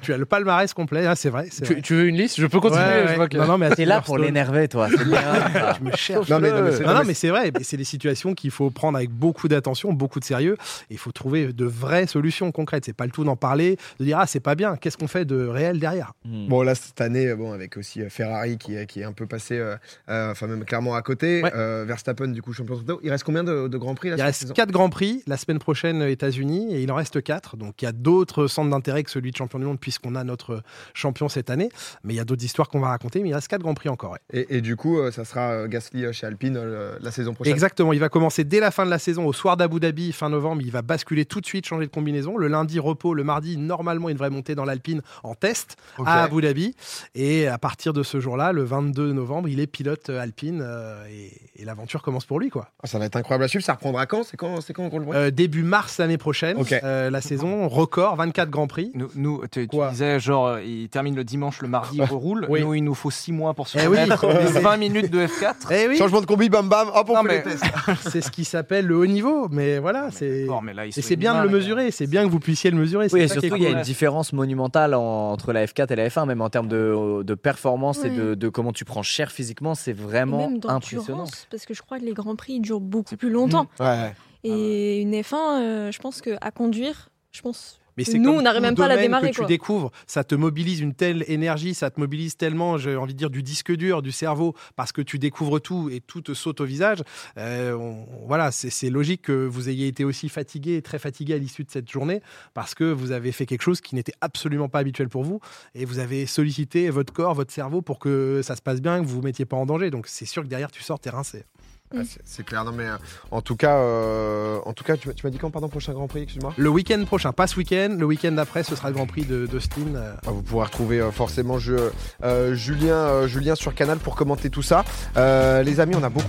tu, 0.03 0.13
as 0.13 0.17
le 0.17 0.25
palmarès 0.27 0.73
complet, 0.75 1.07
hein, 1.07 1.15
c'est 1.15 1.31
vrai. 1.31 1.49
tu, 1.49 1.65
vrai. 1.73 1.81
tu 1.83 1.95
veux 1.95 2.07
une 2.07 2.17
liste? 2.17 2.39
Je 2.41 2.47
peux 2.47 2.61
continuer 2.61 2.85
Ouais, 2.85 3.03
je 3.05 3.09
ouais. 3.11 3.15
vois 3.17 3.29
que- 3.29 3.37
Non, 3.39 3.47
non, 3.47 3.59
mais 3.59 3.71
T'es 3.71 3.85
là 3.85 4.01
pour 4.01 4.19
l'énerver, 4.19 4.69
toi. 4.69 4.89
Bien. 4.89 4.95
Tu 5.79 5.83
me 5.85 5.93
cherches. 5.93 6.29
Non, 6.29 6.39
mais, 6.41 6.51
non, 6.51 6.63
mais 6.63 6.73
c'est- 6.73 6.85
mais 6.85 7.05
mais 7.05 7.31
vrai, 7.31 7.51
mais 7.53 7.65
c'est 7.65 7.77
des 7.77 7.85
situations 7.85 8.35
qu'il 8.35 8.51
faut 8.51 8.71
prendre 8.71 8.97
avec 8.99 9.11
beaucoup 9.11 9.49
d'attention, 9.49 9.93
beaucoup 9.93 10.21
de 10.21 10.25
sérieux. 10.25 10.57
Et 10.91 10.95
il 10.95 10.99
faut 10.99 11.13
trouver 11.13 11.53
de 11.53 11.65
vraies 11.65 12.07
solutions 12.07 12.53
concrètes. 12.53 12.85
C'est 12.85 12.93
pas 12.93 13.07
le 13.07 13.11
tout 13.11 13.25
d'en 13.25 13.37
parler, 13.37 13.77
de 13.99 14.05
dire 14.05 14.19
ah 14.21 14.27
c'est 14.27 14.41
pas 14.41 14.55
bien. 14.55 14.77
Qu'est-ce 14.77 14.97
qu'on 14.99 15.09
fait 15.09 15.25
de 15.25 15.47
réel 15.47 15.79
derrière? 15.79 16.13
Hmm. 16.25 16.47
Bon, 16.49 16.63
là, 16.63 16.75
cette 16.75 17.01
année, 17.01 17.33
bon, 17.45 17.53
avec 17.53 17.77
aussi 17.77 18.03
euh, 18.03 18.09
Ferrari 18.09 18.59
qui, 18.59 18.75
est- 18.75 18.87
qui 18.87 19.01
est 19.01 19.05
un 19.05 19.13
peu 19.13 19.27
passé, 19.27 19.59
euh, 19.59 19.77
euh, 20.09 20.31
enfin, 20.33 20.47
même 20.47 20.65
clairement 20.65 20.95
à 20.95 21.03
côté. 21.03 21.43
Ouais. 21.43 21.85
Verstappen, 21.85 22.29
du 22.29 22.43
coup, 22.43 22.53
champion 22.53 22.77
de 22.77 22.97
Il 23.03 23.11
reste 23.11 23.25
combien 23.25 23.45
de, 23.45 23.69
de 23.69 23.79
grands 23.79 23.95
prix 23.95 24.11
là 24.11 24.17
Il 24.19 24.23
reste 24.23 24.41
saison? 24.43 24.55
quatre 24.55 24.71
grands 24.71 24.91
prix 24.91 25.23
la 25.27 25.37
semaine 25.37 25.59
prochaine 25.59 26.03
aux 26.03 26.07
États-Unis 26.07 26.75
et 26.75 26.83
il 26.83 26.91
en 26.91 26.95
reste 26.95 27.23
quatre. 27.23 27.57
Donc 27.57 27.83
il 27.83 27.85
y 27.85 27.89
a 27.89 27.93
d'autres 27.93 28.47
centres 28.47 28.71
d'intérêt 28.71 29.03
que 29.03 29.11
celui 29.11 29.31
de 29.31 29.37
champion 29.37 29.59
du 29.59 29.65
monde 29.65 29.79
puisqu'on 29.81 30.15
a 30.15 30.25
notre 30.25 30.63
champion 30.95 31.29
cette 31.29 31.51
année. 31.51 31.69
Mais 32.03 32.15
il 32.15 32.17
y 32.17 32.21
a 32.21 32.25
d'autres 32.25 32.45
histoires 32.45 32.69
qu'on 32.69 32.81
va 32.81 32.89
raconter. 32.89 33.21
Mais 33.23 33.29
il 33.31 33.35
reste 33.35 33.49
quatre 33.49 33.63
grands 33.63 33.75
prix 33.75 33.89
encore. 33.89 34.13
ouais. 34.13 34.19
et, 34.33 34.57
et 34.57 34.61
du 34.61 34.77
coup, 34.77 34.99
ça 35.11 35.25
sera 35.25 35.69
Gasly 35.69 36.13
chez 36.13 36.27
Alpine 36.27 36.59
la 37.01 37.11
saison 37.11 37.35
prochaine. 37.35 37.53
Exactement, 37.53 37.93
il 37.93 38.01
va 38.01 38.09
commencer 38.09 38.45
dès 38.45 38.61
la 38.61 38.71
fin 38.71 38.85
de 38.85 38.91
la 38.91 38.99
saison, 38.99 39.27
au 39.27 39.33
soir 39.33 39.57
d'Abu 39.57 39.81
Dhabi, 39.81 40.13
fin 40.13 40.29
novembre. 40.29 40.63
Il 40.63 40.71
va 40.71 40.83
basculer 40.83 41.25
tout 41.25 41.41
de 41.41 41.47
suite, 41.47 41.67
changer 41.67 41.87
de 41.87 41.91
combinaison. 41.93 42.37
Le 42.37 42.49
lundi, 42.49 42.79
repos. 42.79 43.15
Le 43.15 43.25
mardi, 43.25 43.57
normalement, 43.57 44.09
il 44.09 44.15
devrait 44.15 44.31
monter 44.31 44.55
dans 44.55 44.65
l'Alpine 44.65 45.03
en 45.23 45.35
test 45.35 45.77
à 46.05 46.25
Abu 46.25 46.41
Dhabi. 46.43 46.75
Et 47.15 47.34
Et 47.41 47.47
à 47.49 47.59
partir 47.59 47.93
de 47.93 48.03
ce 48.03 48.21
jour-là, 48.21 48.53
le 48.53 48.63
22 48.65 49.13
novembre, 49.13 49.49
il 49.49 49.61
est 49.61 49.67
pilote 49.67 50.11
euh, 50.11 50.21
alpine 50.21 50.61
euh, 50.63 51.05
et, 51.11 51.63
et 51.63 51.65
l'aventure 51.65 52.03
commence 52.03 52.25
pour 52.25 52.39
lui. 52.41 52.51
quoi. 52.51 52.69
Ah, 52.83 52.87
ça 52.87 52.99
va 52.99 53.07
être 53.07 53.17
incroyable 53.17 53.45
à 53.45 53.49
suivre. 53.49 53.65
Ça 53.65 53.75
reprendra 53.75 54.07
quand? 54.07 54.23
C'est 54.25 54.37
quand, 54.37 54.61
c'est 54.61 54.73
quand 54.73 54.89
qu'on 54.91 54.99
le 54.99 55.05
voit 55.05 55.15
Euh, 55.17 55.31
début 55.31 55.63
mars 55.63 55.99
l'année 55.99 56.19
prochaine, 56.19 56.57
Ok. 56.59 56.73
euh, 56.73 57.11
la 57.11 57.21
saison 57.21 57.69
record, 57.69 58.17
24 58.17 58.51
grands 58.51 58.67
prix. 58.67 58.91
Nous, 58.95 59.09
nous 59.17 59.43
tu, 59.51 59.67
disais, 59.67 60.21
genre, 60.21 60.59
il 60.61 60.89
termine 60.89 61.15
le 61.17 61.25
dimanche, 61.25 61.61
le 61.63 61.69
mardi, 61.69 61.97
il 61.99 62.05
reroule. 62.05 62.47
Oui. 62.49 62.61
Nous, 62.63 62.75
il 62.75 62.83
nous 62.85 62.95
faut 62.95 63.11
6 63.11 63.33
mois 63.33 63.55
pour 63.55 63.69
se 63.69 63.79
Eh 63.79 63.87
oui. 63.87 63.99
remettre 64.03 64.27
des 64.53 64.61
20 64.61 64.77
minutes 64.77 65.11
de 65.11 65.27
F4. 65.27 65.55
Eh 65.71 65.89
oui, 65.89 65.97
Changement 65.99 66.21
de 66.21 66.27
combi, 66.27 66.49
bam 66.49 66.69
bam, 66.69 66.89
hop, 66.95 67.09
on 67.11 67.23
mais- 67.23 67.37
les 67.39 67.43
tests. 67.43 67.65
c'est 68.11 68.21
ce 68.21 68.31
qui 68.31 68.45
s'appelle 68.45 68.87
le 68.87 68.97
haut 68.97 69.07
niveau. 69.07 69.49
Mais 69.51 69.79
voilà, 69.79 70.09
c'est. 70.13 70.47
Là, 70.47 70.87
il 70.87 70.89
Et 70.99 71.03
c'est 71.03 71.17
bien 71.17 71.35
de 71.41 71.47
le 71.49 71.53
mesurer, 71.55 71.91
c'est 71.91 72.07
bien 72.07 72.25
que 72.25 72.31
vous 72.31 72.41
puissiez 72.41 72.71
le 72.71 72.77
mesurer. 72.77 73.09
c'est 73.09 73.15
Oui, 73.15 73.23
et 73.23 73.29
surtout, 73.29 73.57
il 73.57 73.63
y 73.63 73.67
a 73.67 73.71
une 73.71 73.83
différence 73.83 74.33
monumentale 74.33 74.95
en- 74.95 75.33
entre 75.33 75.53
la 75.53 75.65
F4 75.67 75.93
et 75.93 75.97
la 75.97 76.09
F1, 76.09 76.27
même 76.27 76.41
en 76.41 76.51
termes 76.51 76.69
de, 76.69 77.23
de 77.25 77.35
performance 77.35 78.05
et 78.05 78.11
de, 78.11 78.35
de 78.35 78.49
comment 78.49 78.73
tu 78.73 78.85
prends 78.85 79.03
cher 79.03 79.33
physiquement, 79.33 79.75
c'est 79.75 79.93
vraiment 79.93 80.49
même 80.49 80.61
impressionnant. 80.65 81.27
parce 81.51 81.67
que 81.67 81.75
je 81.75 81.83
crois 81.83 81.99
que 81.99 82.05
les 82.05 82.13
grands 82.13 82.37
prix 82.37 82.55
ils 82.55 82.61
durent 82.61 82.81
beaucoup 82.81 83.17
plus 83.17 83.31
longtemps. 83.31 83.67
Ouais. 83.81 84.15
Et 84.45 85.01
une 85.01 85.15
F1, 85.15 85.35
euh, 85.35 85.93
je 85.93 85.99
pense 85.99 86.21
qu'à 86.21 86.51
conduire, 86.51 87.09
je 87.33 87.41
pense. 87.41 87.81
Mais 87.97 88.05
c'est 88.05 88.19
nous, 88.19 88.31
on 88.31 88.43
n'arrive 88.43 88.63
même 88.63 88.75
pas 88.75 88.87
à 88.87 88.89
la 88.89 88.97
démarrer. 88.97 89.29
que 89.29 89.35
tu 89.35 89.39
quoi. 89.41 89.47
découvres, 89.47 89.91
ça 90.07 90.25
te 90.25 90.35
mobilise 90.35 90.81
une 90.81 90.95
telle 90.95 91.25
énergie, 91.29 91.75
ça 91.75 91.91
te 91.91 92.01
mobilise 92.01 92.37
tellement, 92.37 92.77
j'ai 92.79 92.97
envie 92.97 93.15
de 93.15 93.19
dire, 93.19 93.31
du 93.31 93.43
disque 93.43 93.73
dur, 93.73 94.03
du 94.03 94.13
cerveau, 94.13 94.55
parce 94.77 94.93
que 94.93 95.01
tu 95.03 95.19
découvres 95.19 95.61
tout 95.61 95.89
et 95.91 96.01
tout 96.01 96.21
te 96.21 96.35
saute 96.35 96.61
au 96.61 96.65
visage. 96.65 96.99
Euh, 97.39 97.75
on- 97.75 98.07
voilà, 98.27 98.51
c'est 98.51 98.71
c'est 98.71 98.91
logique 98.91 99.23
que 99.23 99.47
vous 99.47 99.69
ayez 99.69 99.87
été 99.87 100.05
aussi 100.05 100.29
fatigué, 100.29 100.83
très 100.83 100.99
fatigué 100.99 101.35
à 101.35 101.39
l'issue 101.39 101.65
de 101.65 101.71
cette 101.71 101.91
journée, 101.91 102.21
parce 102.55 102.75
que 102.75 102.85
vous 102.85 103.13
avez 103.13 103.31
fait 103.33 103.47
quelque 103.47 103.63
chose 103.63 103.81
qui 103.81 103.95
n'était 103.95 104.15
absolument 104.21 104.69
pas 104.69 104.81
habituel 104.81 105.09
pour 105.09 105.23
vous, 105.25 105.41
et 105.75 105.85
vous 105.85 105.99
avez 105.99 106.27
sollicité 106.27 106.91
votre 106.91 107.13
corps, 107.13 107.35
votre 107.35 107.53
cerveau 107.53 107.81
pour 107.83 107.99
que 107.99 108.41
ça 108.43 108.57
se 108.57 108.63
passe 108.63 108.81
bien, 108.81 109.01
que 109.01 109.07
vous 109.07 109.17
vous 109.17 109.23
mettiez 109.23 109.45
pas 109.45 109.57
en 109.57 109.67
danger. 109.67 109.91
Donc 109.91 110.07
c'est 110.09 110.27
sûr 110.27 110.43
que 110.43 110.49
derrière 110.49 110.71
tu 110.71 110.83
sors, 110.83 110.99
t'es 110.99 111.11
rincé. 111.11 111.45
Ah, 111.93 112.01
c'est- 112.09 112.21
c'est 112.25 112.45
clair. 112.45 112.65
Non, 112.65 112.73
mais 112.73 112.85
euh, 112.87 112.97
en 113.31 113.41
tout 113.41 113.57
cas, 113.57 113.77
euh, 113.77 114.59
en 114.65 114.73
tout 114.73 114.83
cas, 114.85 114.97
tu, 114.97 115.07
m'as- 115.09 115.15
tu 115.15 115.25
m'as 115.25 115.31
dit 115.31 115.39
quand, 115.39 115.51
pardon, 115.51 115.69
prochain 115.69 115.93
Grand 115.93 116.09
Prix, 116.09 116.23
excuse-moi? 116.23 116.53
Le 116.57 116.69
week-end 116.69 117.05
prochain, 117.05 117.33
pas 117.33 117.47
ce 117.47 117.57
week-end, 117.57 117.95
le 117.99 118.05
week-end 118.07 118.33
d'après, 118.33 118.63
ce 118.65 118.75
sera 118.75 118.89
le 118.89 118.95
Grand 118.95 119.07
Prix 119.07 119.25
de 119.25 119.47
d'Austin. 119.47 119.95
euh, 119.95 120.15
Ah, 120.27 120.31
Vous 120.31 120.43
pourrez 120.43 120.65
retrouver 120.67 121.01
euh, 121.01 121.13
forcément 121.13 121.59
je- 121.59 121.91
euh, 122.25 122.55
Julien, 122.55 122.95
euh, 122.97 123.27
Julien 123.29 123.55
sur 123.55 123.75
Canal 123.75 123.99
pour 123.99 124.17
commenter 124.17 124.51
tout 124.51 124.63
ça. 124.63 124.85
Euh, 125.17 125.63
les 125.63 125.79
amis, 125.79 125.95
on 125.95 126.03
a 126.03 126.09
beaucoup. 126.09 126.27